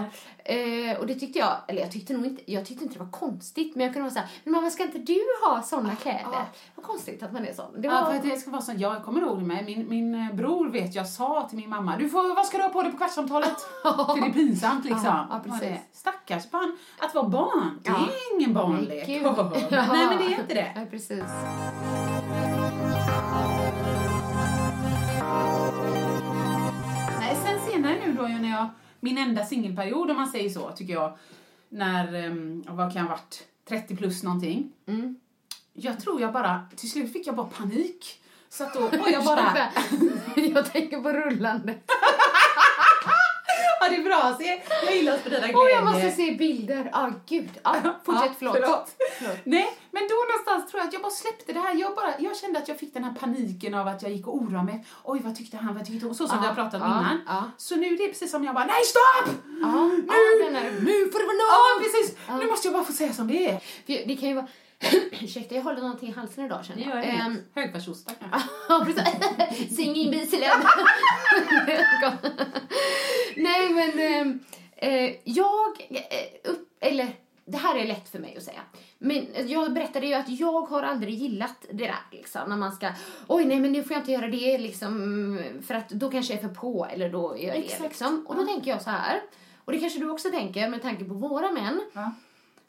[0.48, 3.12] Eh, och det tyckte jag, eller jag tyckte nog inte, jag tyckte inte det var
[3.12, 3.76] konstigt.
[3.76, 6.22] Men jag kunde vara såhär, men mamma ska inte du ha såna kläder?
[6.26, 6.45] ah.
[6.76, 7.82] Vad konstigt att man är sån.
[7.82, 8.72] Det Ja, var, för att det ska vara så.
[8.78, 9.66] Jag kommer ihåg med.
[9.66, 12.64] Min, min eh, bror vet, jag sa till min mamma, du får, vad ska du
[12.64, 13.56] ha på dig på kvartssamtalet?
[13.84, 15.06] För det är pinsamt liksom.
[15.06, 15.60] Ja, ja, precis.
[15.62, 16.78] Det- Stackars barn.
[17.00, 19.08] Att vara barn, det är ingen barnlek.
[19.72, 20.72] Nej, men det är inte det.
[20.76, 21.24] Ja, precis.
[27.20, 28.68] Nej, sen senare nu då, när jag,
[29.00, 31.18] min enda singelperiod om man säger så, tycker jag,
[31.70, 34.72] när, um, vad kan jag ha varit, 30 plus någonting.
[34.88, 35.20] Mm.
[35.74, 38.22] Jag tror jag bara, till slut fick jag bara panik.
[38.50, 39.72] Så att då var jag bara...
[40.36, 41.76] jag tänker på rullande.
[43.80, 44.36] ja, det är bra.
[44.39, 45.58] Se, jag gillar att sprida glädje.
[45.58, 46.89] Åh, jag måste se bilder.
[46.93, 47.50] Ah, gud.
[47.62, 48.95] Ah, fortsätt, Ja, förlåt.
[49.43, 49.68] Nej,
[49.98, 51.76] men då någonstans tror jag att jag bara släppte det här.
[51.76, 54.36] Jag, bara, jag kände att jag fick den här paniken av att jag gick och
[54.36, 54.86] oroade mig.
[55.04, 55.76] Oj, vad tyckte han?
[55.76, 56.16] Vad tyckte hon?
[56.16, 57.22] Så som Ja, vi har pratat om ja, innan.
[57.28, 57.52] ja.
[57.58, 59.36] Så nu är det precis som jag bara, nej stopp!
[59.45, 59.64] Nu!
[60.58, 61.52] är- nu får det vara nog!
[61.52, 62.18] Ja, precis.
[62.39, 63.60] Nu måste jag bara få säga som det är.
[63.86, 64.48] Det kan ju vara...
[65.22, 67.36] Ursäkta, jag håller någonting i halsen idag känner jag.
[67.62, 68.50] Högfärdsostar kanske.
[68.70, 69.76] Ja, precis.
[69.76, 70.52] Sing in bilen.
[73.36, 74.39] Nej, men ehm,
[74.76, 75.88] eh, jag...
[75.89, 77.08] Eh, upp, eller,
[77.48, 78.60] det här är lätt för mig att säga.
[78.98, 82.41] Men jag berättade ju att jag har aldrig gillat det där liksom.
[82.50, 82.89] När man ska,
[83.28, 85.39] oj nej men nu får jag inte göra det liksom.
[85.68, 87.82] För att då kanske jag är för på eller då gör jag det Exakt.
[87.84, 88.26] liksom.
[88.28, 89.22] Och då tänker jag så här.
[89.66, 91.82] Och det kanske du också tänker med tanke på våra män.
[91.93, 92.12] Ja.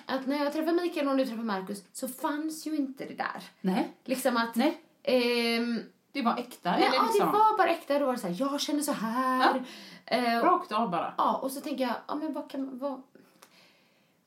[0.07, 3.43] Att när jag träffar Mikael och du träffar Markus så fanns ju inte det där.
[3.61, 4.55] Nej, Liksom att...
[4.57, 4.79] Nej.
[5.03, 6.71] ehm, det var äkta.
[6.71, 7.27] Nej, eller ja, liksom.
[7.27, 7.99] det var bara äkta.
[7.99, 9.63] Då var det så här, jag känner så här.
[10.07, 11.15] Eh, Rakt av bara.
[11.19, 13.03] ja, och så tänker jag, ja men vad kan vad,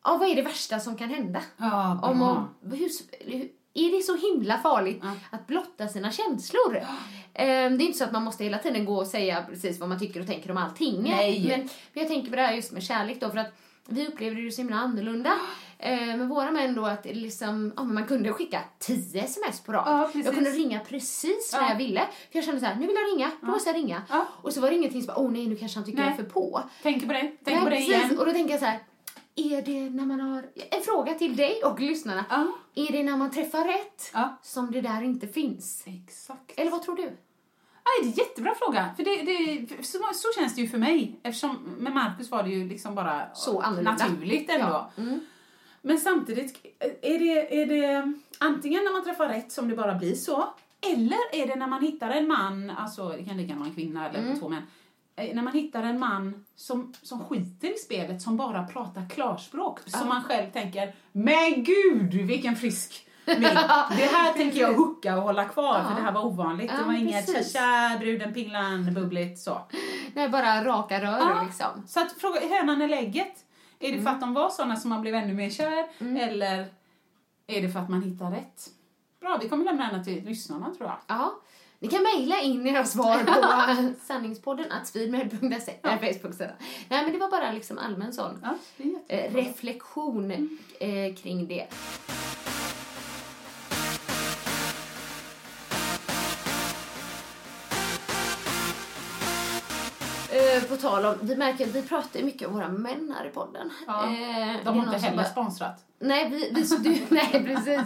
[0.04, 1.42] ja, vad är det värsta som kan hända?
[1.58, 2.00] Ja.
[2.04, 2.90] Om, om, hur,
[3.32, 5.12] hur, är det så himla farligt Ja.
[5.32, 6.78] att blotta sina känslor?
[7.34, 9.90] Eh, det är inte så att man måste hela tiden gå och säga precis vad
[9.90, 11.04] man tycker och tänker om allting.
[11.04, 11.46] Nej.
[11.50, 11.70] Men, men
[12.04, 13.54] jag tänker på det här just med kärlek då, för att
[13.88, 15.34] vi upplevde det så himla annorlunda.
[15.80, 19.84] Eh, med våra män då att liksom, ja, man kunde skicka tio sms på rad.
[19.86, 21.70] Ja, jag kunde ringa precis när Ja.
[21.70, 22.00] jag ville.
[22.00, 24.02] För jag kände så här, nu vill jag ringa, då måste jag ringa.
[24.10, 24.26] Ja.
[24.42, 26.08] Och så var det ingenting som bara, åh nej nu kanske han tycker Nej.
[26.10, 26.64] jag är för på.
[26.84, 27.20] Tänk på det.
[27.22, 28.20] Tänk Nej, på det igen.
[28.20, 28.80] Och då tänker jag så här,
[29.36, 32.26] är det när man har, en fråga till dig och lyssnarna.
[32.30, 32.52] Ja.
[32.76, 34.38] Är det när man träffar rätt Ja.
[34.42, 35.84] som det där inte finns?
[35.86, 36.52] Exakt.
[36.60, 37.04] Eller vad tror du?
[37.04, 38.90] Nej, det är en jättebra fråga.
[38.98, 41.20] För det, det, så, så känns det ju för mig.
[41.24, 43.92] Eftersom med Marcus var det ju liksom bara Så annorlunda.
[43.92, 44.68] naturligt ändå.
[44.68, 44.92] Ja.
[44.98, 45.20] Mm.
[45.82, 46.66] Men samtidigt,
[47.02, 51.18] är det, är det antingen när man träffar rätt som det bara blir så, eller
[51.36, 54.10] är det när man hittar en man, alltså det kan lika gärna vara en kvinna
[54.10, 54.40] eller Mm.
[54.40, 54.64] två män,
[55.34, 60.08] när man hittar en man som, som skiter i spelet, som bara pratar klarspråk, som
[60.08, 63.42] man själv tänker, men gud vilken frisk Min.
[63.98, 66.72] Det här tänker jag hucka och hålla kvar för det här var ovanligt.
[66.74, 67.54] Ja, det var inget precis.
[67.54, 69.62] tja bruden, pinglan, bubbligt så.
[70.14, 71.44] Nej, bara raka rör Ja.
[71.46, 71.68] liksom.
[71.88, 73.34] Så att fråga, hönan eller ägget?
[73.80, 74.04] Är det Mm.
[74.06, 75.88] för att de var såna som man blev ännu mer kär?
[76.20, 76.68] Eller
[77.48, 78.70] är det för att man hittar rätt?
[79.20, 80.98] Bra, vi kommer lämna den till lyssnarna tror jag.
[81.08, 81.34] Ja.
[81.82, 86.56] Ni kan mejla in era svar på sanningspodden att speedmail.se eller Facebook-sidan.
[86.90, 88.56] Nej men det var bara liksom allmän sån Ja,
[89.08, 90.32] eh, reflektion
[90.80, 91.68] eh, kring det.
[100.70, 103.70] På tal om, vi märker vi pratar ju mycket om våra män här i podden.
[103.88, 105.86] Ja, Eh, De har inte heller bara- sponsrat.
[106.00, 107.82] Nej, vi, vi, du, nej, precis.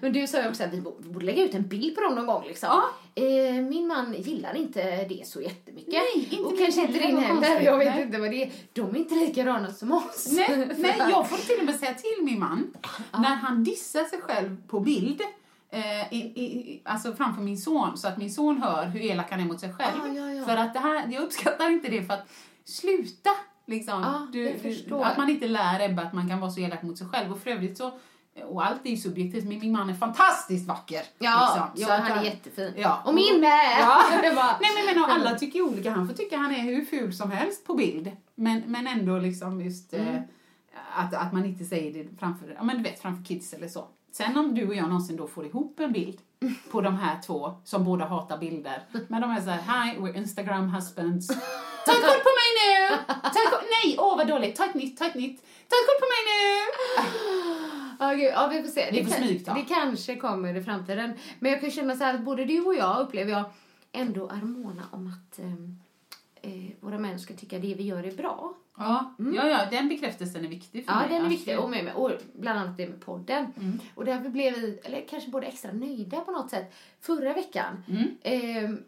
[0.00, 2.26] Men du sa ju också att vi borde lägga ut en bild på dem någon
[2.26, 2.44] gång.
[2.46, 2.68] Liksom.
[2.72, 3.22] Ja.
[3.22, 5.92] Eh, min man gillar inte det så jättemycket.
[5.94, 7.60] Nej, inte Och kanske inte din heller.
[7.60, 8.50] Jag vet inte vad det är.
[8.72, 10.28] De är inte likadana som oss.
[10.32, 12.74] Nej, nej, jag får till och med säga till min man
[13.12, 15.20] när han dissar sig själv på bild
[15.70, 19.40] eh, i, i, alltså framför min son så att min son hör hur elak han
[19.40, 20.00] är mot sig själv.
[20.02, 20.44] Ah, ja, ja.
[20.44, 22.28] För att det här, jag uppskattar inte det för att
[22.64, 23.30] sluta
[23.66, 24.02] liksom.
[24.02, 24.58] Ja, du,
[24.88, 27.32] jag att man inte lär Ebba att man kan vara så elak mot sig själv
[27.32, 27.92] och för övrigt så
[28.42, 31.02] och allt är ju subjektivt, men min man är fantastiskt vacker.
[31.18, 31.88] Ja, liksom.
[31.88, 32.72] ja han är jättefin.
[32.76, 33.02] Ja.
[33.04, 33.76] Och min med!
[33.80, 34.02] Ja.
[34.12, 35.90] Nej men jag menar, alla tycker ju olika.
[35.90, 38.10] Han får tycka han är hur ful som helst på bild.
[38.34, 40.14] Men, men ändå liksom just Mm.
[40.14, 40.22] eh,
[40.96, 43.88] att, att man inte säger det framför, ja, men du vet, framför kids eller så.
[44.16, 46.18] Sen om du och jag någonsin då får ihop en bild
[46.70, 48.82] på de här två som båda hatar bilder.
[49.08, 51.26] Men de är så här, hi, we're Instagram husbands.
[51.86, 52.96] Ta ett kort på mig nu!
[53.06, 54.56] Ta ett kort, nej, åh vad dåligt.
[54.56, 55.40] Ta ett nytt, ta ett nytt.
[55.42, 56.64] Ta ett kort på mig nu!
[58.00, 58.90] Ja, gud, ja, vi får se.
[58.90, 61.12] Det, får kan- det kanske kommer i framtiden.
[61.38, 63.44] Men jag kan känna så här att både du och jag upplever jag
[63.92, 65.44] ändå är måna om att eh,
[66.80, 68.54] våra män ska tycka det vi gör är bra.
[68.76, 71.08] Ja, ja, ja, den bekräftelsen är viktig för Ja, mig.
[71.08, 71.58] den är viktig.
[71.58, 73.46] Och, med, och bland annat det med podden.
[73.60, 73.80] Mm.
[73.94, 76.74] Och därför blev vi, eller kanske både extra nöjda på något sätt.
[77.00, 78.08] Förra veckan Mm.
[78.22, 78.78] ehm,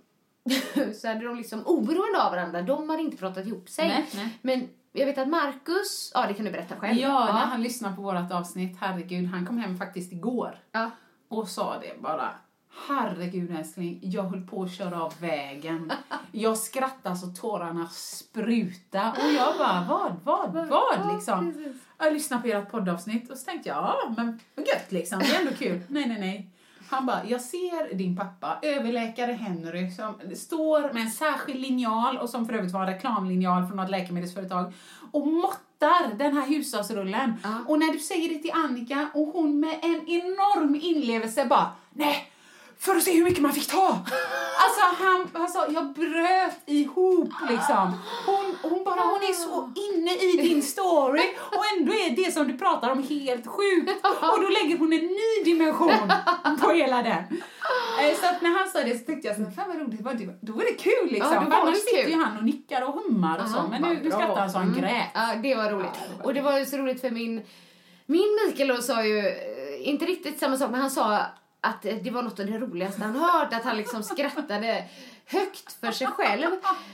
[0.94, 3.88] så hade de liksom oberoende av varandra, de hade inte pratat ihop sig.
[3.88, 4.38] Nej, nej.
[4.42, 6.98] Men jag vet att Marcus, ja det kan du berätta själv.
[6.98, 10.90] Ja, när han lyssnade på vårt avsnitt, herregud, han kom hem faktiskt igår ja.
[11.28, 12.30] och sa det bara.
[12.88, 15.92] Herregud älskling, jag höll på att köra av vägen.
[16.32, 21.54] Jag skrattade så tårarna spruta och jag bara, vad, vad, vad liksom?
[21.98, 25.40] Jag lyssnade på ert poddavsnitt och så tänkte jag, ja men gött liksom, det är
[25.40, 25.80] ändå kul.
[25.88, 26.50] Nej, nej, nej.
[26.88, 32.30] Han bara, jag ser din pappa, överläkare Henry, som står med en särskild linjal och
[32.30, 34.72] som för övrigt var en reklamlinjal från något läkemedelsföretag
[35.10, 37.32] och måttar den här hushållsrullen.
[37.66, 42.25] Och när du säger det till Annika och hon med en enorm inlevelse bara, nej,
[42.78, 43.86] för att se hur mycket man fick ta.
[44.58, 47.92] Alltså han, alltså, jag bröt ihop liksom.
[48.26, 51.22] Hon, hon bara, hon är så inne i din story
[51.56, 54.06] och ändå är det som du pratar om helt sjukt.
[54.32, 56.12] Och då lägger hon en ny dimension
[56.60, 57.24] på hela den.
[58.00, 60.00] Eh, Så att när han sa det så tyckte jag så fan vad roligt,
[60.40, 61.34] då var det kul liksom.
[61.34, 62.10] Ja, var annars sitter kul.
[62.12, 63.62] ju han och nickar och hummar och så.
[63.70, 64.80] Men nu, nu skrattar han så han Mm.
[64.80, 65.06] grät.
[65.14, 65.90] Ja, det var roligt.
[66.24, 67.42] och det var ju så roligt för min,
[68.06, 71.20] min Mikael då sa ju, eh, inte riktigt samma sak, men han sa
[71.66, 74.84] att det var något av det roligaste han hört, att han liksom skrattade
[75.26, 76.46] högt för sig själv.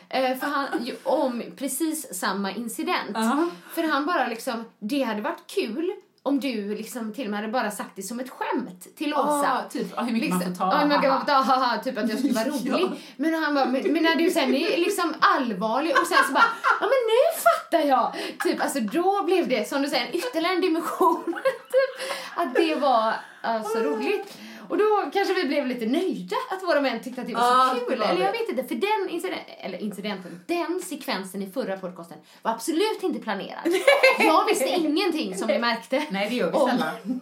[0.09, 0.69] Eh, för han,
[1.03, 3.11] om precis samma incident.
[3.15, 3.49] Ja.
[3.75, 5.93] För han bara liksom, det hade varit kul
[6.25, 9.45] om du liksom till och med hade bara sagt det som ett skämt till Åsa.
[9.45, 12.09] Ja, typ, ja, hur mycket man får ta, mycket man får ta, haha, typ att
[12.09, 12.83] jag skulle vara rolig.
[12.83, 12.97] Ja.
[13.17, 16.45] Men han bara, men, men när du sen är liksom allvarlig och sen så bara,
[16.81, 18.13] ja men nu fattar jag!
[18.45, 21.25] Typ, alltså då blev det, som du säger, en ytterligare en dimension.
[21.73, 23.09] typ, att det var
[23.47, 24.39] uh, så roligt.
[24.69, 27.69] Och då kanske vi blev lite nöjda att våra män tyckte att det var Ja,
[27.75, 27.99] så det kul.
[27.99, 32.19] var Eller jag vet inte, för den incidenten, eller incidenten, den sekvensen i förra podcasten
[32.43, 33.63] var absolut inte planerad.
[34.19, 36.07] Jag visste ingenting som ni märkte.
[36.11, 37.21] Nej, det gör vi sällan.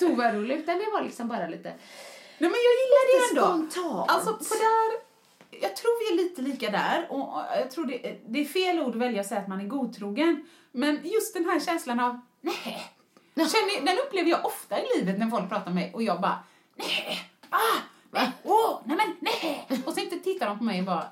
[0.00, 1.72] någon roligt, utan det var liksom bara lite
[2.38, 3.66] Nej, men jag gillar det ändå.
[3.74, 4.10] spontant.
[4.10, 5.06] Alltså, på där,
[5.62, 7.06] jag tror vi är lite lika där.
[7.10, 7.28] Och
[7.60, 10.44] jag tror det, det är fel ord att välja att säga att man är godtrogen.
[10.72, 12.86] Men just den här känslan av nej.
[13.36, 16.38] Känner, den upplever jag ofta i livet när folk pratar med mig och jag bara
[16.74, 17.78] nej, ah,
[18.10, 19.82] nej, åh, nej men nej.
[19.86, 21.04] Och så inte tittar de på mig och bara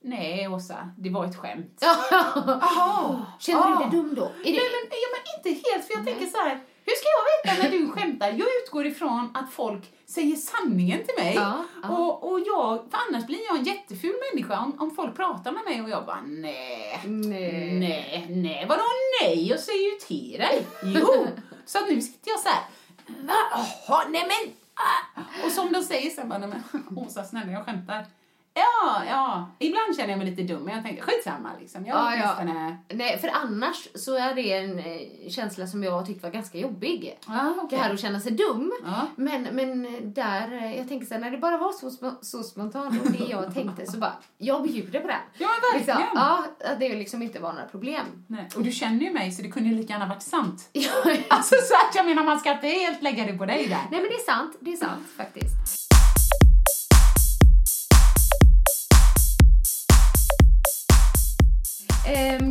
[0.00, 1.78] nej Åsa, det var ett skämt.
[1.80, 3.26] Jaha.
[3.38, 3.68] Känner ah.
[3.68, 4.24] du dig dum då?
[4.24, 4.50] Är det...
[4.50, 6.60] Nej men, ja, men inte helt, för jag tänker så här.
[6.84, 8.28] Hur ska jag veta när du skämtar?
[8.28, 11.34] Jag utgår ifrån att folk säger sanningen till mig.
[11.34, 11.88] Ja, ja.
[11.88, 15.64] Och, och jag, för annars blir jag en jätteful människa om, om folk pratar med
[15.64, 17.78] mig och jag bara nej, Nej.
[17.80, 18.82] nej, nej, vadå
[19.22, 19.48] nej?
[19.48, 20.66] Jag säger ju till dig.
[20.82, 21.26] Jo.
[21.72, 22.62] Så att nu sitter jag så här.
[23.06, 23.34] Va?
[23.50, 24.54] Jaha, nej men.
[24.74, 25.46] Ah.
[25.46, 28.06] Och som de säger sen bara, nej men Åsa snälla jag skämtar.
[28.54, 29.50] Ja, ja.
[29.58, 31.86] Ibland känner jag mig lite dum, men jag tänkte skitsamma liksom.
[31.86, 32.76] Jag Ja, ja.
[32.96, 37.18] Nej, för annars så är det en eh, känsla som jag tyckte var ganska jobbig.
[37.26, 37.78] Ja, okej.
[37.78, 38.72] Det här att känna sig dum.
[38.84, 39.06] Ja.
[39.16, 42.42] Men, men där, eh, jag tänker så här, när det bara var så, sp- så
[42.42, 45.16] spontant och det jag tänkte så bara, jag bjuder på det.
[45.38, 45.98] Ja, verkligen.
[45.98, 48.06] Liksom, ja, att det liksom inte var några problem.
[48.26, 48.48] Nej.
[48.56, 50.68] Och du känner ju mig så det kunde ju lika gärna varit sant.
[51.28, 53.78] Alltså så att jag menar man ska inte helt lägga det på dig där.
[53.90, 55.81] Nej men det är sant, det är sant faktiskt.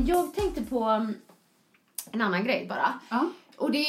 [0.06, 1.16] Jag tänkte på um,
[2.12, 3.00] en annan grej bara.
[3.10, 3.30] Ja.
[3.58, 3.86] Och det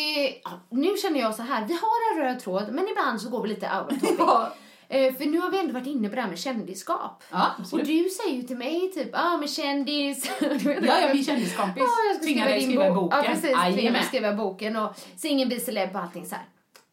[0.71, 3.49] nu känner jag så här, vi har en röd tråd men ibland så går vi
[3.49, 4.19] lite out of topic.
[4.19, 4.53] Ja.
[4.89, 7.23] Eh, för nu har vi ändå varit inne på det här med kändisskap.
[7.31, 10.31] Ja, och du säger ju till mig typ, ja ah, men kändis.
[10.41, 12.95] Ja, ja, min kändiskompis Ja, jag ska skriva din skriva bok.
[12.95, 13.19] boken.
[13.19, 13.75] Ja, precis.
[13.75, 16.45] Tvingade mig skriva boken och singen bli celeb och allting så här.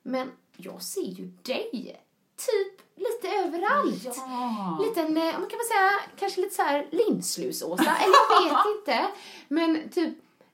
[0.04, 2.02] Men jag ser ju dig
[2.38, 4.04] typ lite överallt.
[4.06, 4.80] Ja.
[4.82, 7.98] Liten, man kan väl säga, kanske lite så här linslus-Åsa.
[7.98, 9.08] Eller jag vet inte.
[9.48, 10.14] Men typ,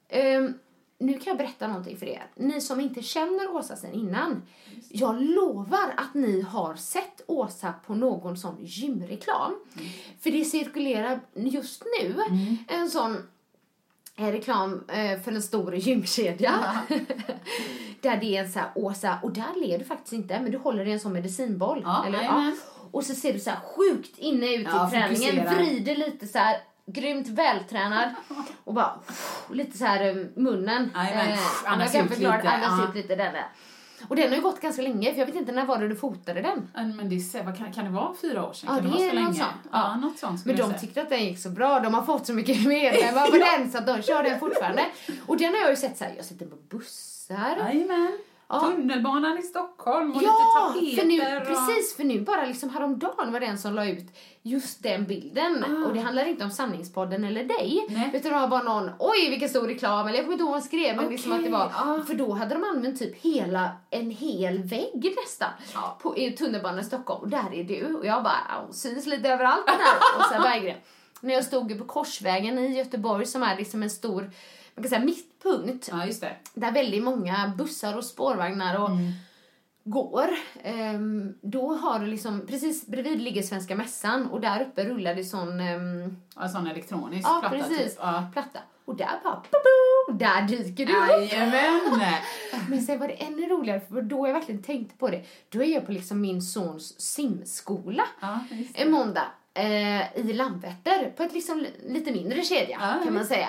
[0.10, 0.54] ehm,
[0.98, 2.28] nu kan jag berätta någonting för er.
[2.36, 4.42] Ni som inte känner Åsa sen innan.
[4.90, 9.60] Jag lovar att ni har sett Åsa på någon sån gymreklam.
[10.22, 12.16] För det cirkulerar just nu
[12.68, 13.18] en sån
[14.16, 16.54] reklam eh, för en stor gymkedja.
[18.02, 20.58] där det är en så här Åsa, och där ler du faktiskt inte, men du
[20.58, 21.82] håller i en sån medicinboll.
[21.86, 22.18] Ja, eller?
[22.18, 22.58] jajamän.
[22.92, 26.38] Och så ser du så här sjukt inne ut Ja, i träningen, vrider lite så
[26.38, 26.58] här
[26.88, 28.10] grymt vältränad
[28.64, 29.00] och bara
[29.52, 30.92] lite så här um, munnen.
[30.96, 32.90] Eh, andas kan ut förklara, lite, Andas ja.
[32.90, 33.48] ut lite den där.
[34.08, 35.96] Och den har ju gått ganska länge, för jag vet inte när var det du
[35.96, 36.70] fotade den?
[36.96, 38.70] Men det är, vad kan, kan det vara fyra år sedan?
[38.70, 39.34] Ja, kan det vara är så länge?
[39.34, 39.48] sånt.
[39.72, 40.78] Ja, något sånt Men de säga.
[40.80, 41.80] tyckte att den gick så bra.
[41.80, 44.86] De har fått så mycket medlemmar på den så att de kör den fortfarande.
[45.28, 47.58] Och den har jag ju sett så här, jag har sett den på bussar.
[47.60, 48.18] Jajamän.
[48.48, 48.60] Ja.
[48.60, 51.42] Tunnelbanan i Stockholm och Ja, lite för nu, tapeter.
[51.42, 54.06] och- precis, för nu bara liksom häromdagen var det en som la ut
[54.42, 55.64] just den bilden.
[55.88, 57.86] Och det handlar inte om Sanningspodden eller dig.
[57.90, 57.92] Ah.
[57.94, 58.12] Nej.
[58.14, 60.60] Utan det var bara någon, oj vilken stor reklam, eller jag kommer inte ihåg vad
[60.60, 60.96] han skrev.
[60.96, 62.04] Men liksom att det var, ja.
[62.08, 65.50] För då hade de använt typ hela, en hel vägg nästan.
[65.74, 65.98] Ja.
[66.02, 67.22] På, I tunnelbanan i Stockholm.
[67.24, 67.96] Och där är du.
[67.96, 69.98] Och jag bara, hon syns lite överallt den här.
[70.20, 70.78] Och sen Berggren.
[71.22, 74.22] När jag stod på Korsvägen i Göteborg som är liksom en stor,
[74.76, 75.02] man kan säga
[75.52, 76.36] mittpunkt Ja, just det.
[76.54, 79.12] där väldigt många bussar och spårvagnar och Mm.
[79.84, 80.30] går.
[80.64, 85.24] Ehm, då har du liksom, precis bredvid ligger Svenska Mässan och där uppe rullar det
[85.24, 87.96] sån, ehm, Ja, sån elektronisk ja platta precis, typ.
[88.00, 88.30] Ja.
[88.34, 88.60] platta.
[88.86, 91.32] Och där bara, boom, där dyker du upp.
[91.32, 91.82] Jajamän!
[92.70, 95.24] Men sen var det ännu roligare för då har jag verkligen tänkt på det.
[95.50, 98.40] Då är jag på liksom min sons simskola Ja,
[98.74, 103.26] en måndag eh, i Landvetter på ett liksom li- lite mindre kedja Ja, kan man
[103.26, 103.48] säga.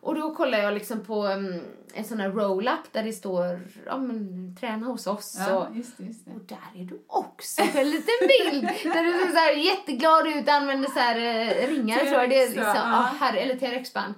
[0.00, 1.60] Och då kollar jag liksom på um,
[1.94, 5.36] en sån här roll-up där det står ja, men, träna hos oss.
[5.38, 6.30] Ja, och, just det, just det.
[6.30, 8.62] och där är du också på en liten bild
[8.94, 12.42] där du ser så här jätteglad ut använder så här eh, ringar tror jag det
[12.42, 12.74] är liksom, ja.
[12.76, 13.10] ja.
[13.20, 14.14] här, eller TRX-band.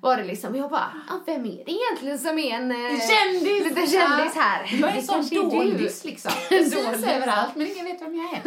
[0.00, 3.64] Var det liksom, jag bara, ah, vem är det egentligen som är en eh, Kändis!
[3.64, 4.78] liten kändis här?
[4.80, 6.32] Jag är Det en sån doldis liksom.
[6.50, 8.42] Jag syns överallt men ingen vet vem jag är.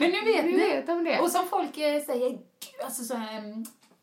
[0.00, 0.58] Men nu vet Nu ni.
[0.58, 1.20] vet de det.
[1.20, 2.38] Och som folk eh, säger,
[2.84, 3.24] alltså så vad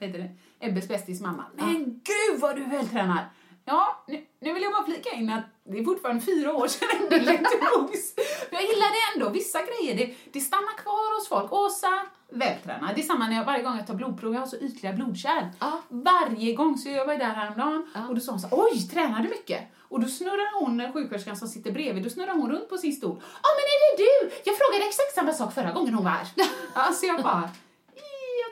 [0.05, 0.29] heter det,
[0.67, 1.45] Ebbes bästis mamma.
[1.55, 3.25] Men gud vad du är vältränad!
[3.67, 6.89] Ja, nu, nu vill jag bara flika in att det är fortfarande fyra år sedan
[6.99, 8.13] den bilden togs.
[8.51, 11.53] Jag gillar det ändå, vissa grejer, det, det stannar kvar hos folk.
[11.53, 12.95] Åsa, vältränad.
[12.95, 15.45] Det är samma när jag, varje gång jag tar blodprov, jag har så ytliga blodkärl.
[15.59, 15.81] Ja.
[15.89, 18.07] Varje gång, så jag var där häromdagen Ja.
[18.07, 19.61] och då sa hon så oj, tränar du mycket?
[19.89, 23.15] Och då snurrar hon, sjuksköterskan som sitter bredvid, då snurrar hon runt på sin stol.
[23.43, 24.35] Ja, men är det du?
[24.45, 26.27] Jag frågade exakt samma sak förra gången hon var här.
[26.73, 27.49] Alltså jag bara,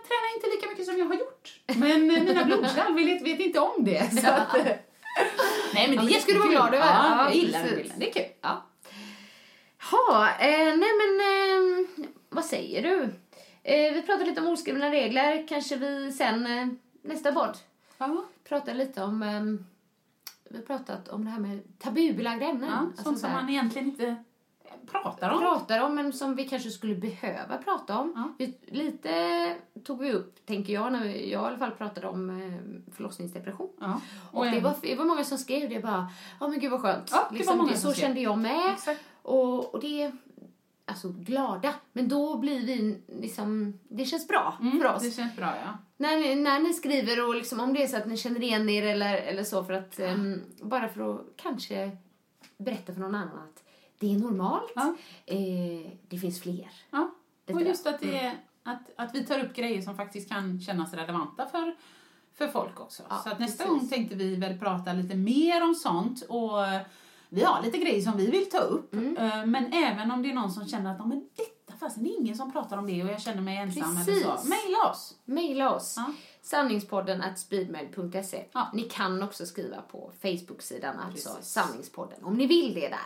[0.07, 1.59] tränar inte lika mycket som jag har gjort.
[1.75, 4.13] Men eh, mina blodkärl vet, vet inte om det.
[4.21, 4.63] Så att, eh,
[5.73, 6.77] nej men det Ja, är men det ska du vara glad över.
[6.85, 7.99] Ja, Ja, jag gillar den bilden.
[7.99, 8.31] Det är kul.
[8.41, 8.65] Ja.
[9.91, 11.87] Ha, eh, nej men eh,
[12.29, 13.03] vad säger du?
[13.63, 15.47] Eh, vi pratade lite om oskrivna regler.
[15.47, 16.67] Kanske vi sen eh,
[17.01, 17.57] nästa podd
[17.97, 19.41] Ja, pratar lite om eh,
[20.49, 22.69] vi har pratat om det här med tabubelagda ämnen.
[22.69, 24.15] ja, Alltså sånt så som man egentligen inte
[24.91, 25.39] pratar om.
[25.39, 28.13] pratar om men som vi kanske skulle behöva prata om.
[28.15, 28.33] Ja.
[28.37, 32.93] Vi, lite tog vi upp, tänker jag, när jag i alla fall pratade om eh,
[32.93, 33.69] förlossningsdepression.
[33.79, 34.01] Ja.
[34.31, 36.07] Och det en- var, det var många som skrev det bara,
[36.39, 37.09] ja men gud vad skönt.
[37.11, 38.05] Ja, det var liksom, många det, som så skrev.
[38.07, 38.71] kände jag med.
[38.73, 39.01] Exakt.
[39.21, 40.11] Och, och det,
[40.85, 41.73] alltså glada.
[41.93, 45.03] Men då blir vi liksom, det känns bra Mm, för oss.
[45.03, 45.77] Det känns bra, ja.
[45.97, 48.69] När, ni- när ni skriver och liksom, om det är så att ni känner igen
[48.69, 51.91] er eller, eller så för att, ehm, bara för att kanske
[52.57, 53.62] berätta för någon annan att
[53.99, 54.71] det är normalt.
[54.75, 54.95] Ja.
[55.25, 56.69] Eh, det finns fler.
[56.91, 57.11] Ja,
[57.53, 58.33] och just att, det är,
[58.63, 61.75] att, att vi tar upp grejer som faktiskt kan kännas relevanta för,
[62.37, 63.03] för folk också.
[63.09, 63.79] Ja, så att nästa precis.
[63.79, 66.81] gång tänkte vi väl prata lite mer om sånt och eh,
[67.29, 68.93] vi har lite grejer som vi vill ta upp.
[68.93, 69.17] Mm.
[69.17, 72.09] Eh, Men även om det är någon som känner att "Ja, men detta fasen det
[72.09, 74.23] är ingen som pratar om det och jag känner mig ensam eller Precis.
[74.23, 74.47] så.
[74.49, 75.15] Maila oss!
[75.25, 75.93] Maila oss.
[75.97, 76.13] Ja.
[76.45, 78.45] Sanningspodden at speedmail.se.
[78.53, 78.69] Ja.
[78.73, 81.51] Ni kan också skriva på Facebook-sidan, alltså Precis.
[81.51, 82.99] Sanningspodden, om ni vill det där.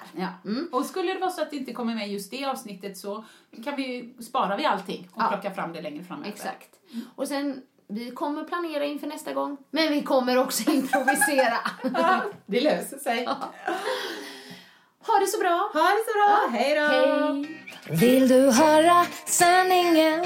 [0.44, 0.52] Ja.
[0.72, 3.24] Och skulle det vara så att det inte kommer med just det avsnittet så
[3.64, 5.28] kan vi ju spara vi allting och Ja.
[5.28, 6.24] plocka fram det längre fram.
[6.24, 6.70] Exakt.
[7.16, 11.58] Och sen, vi kommer planera inför nästa gång, men vi kommer också improvisera.
[12.46, 13.26] det löser sig.
[13.26, 15.70] ha det så bra!
[15.74, 16.60] Ha det så bra!
[16.60, 16.82] Hej då!
[16.88, 17.64] Hej!
[18.00, 20.26] Vill du höra sanningen?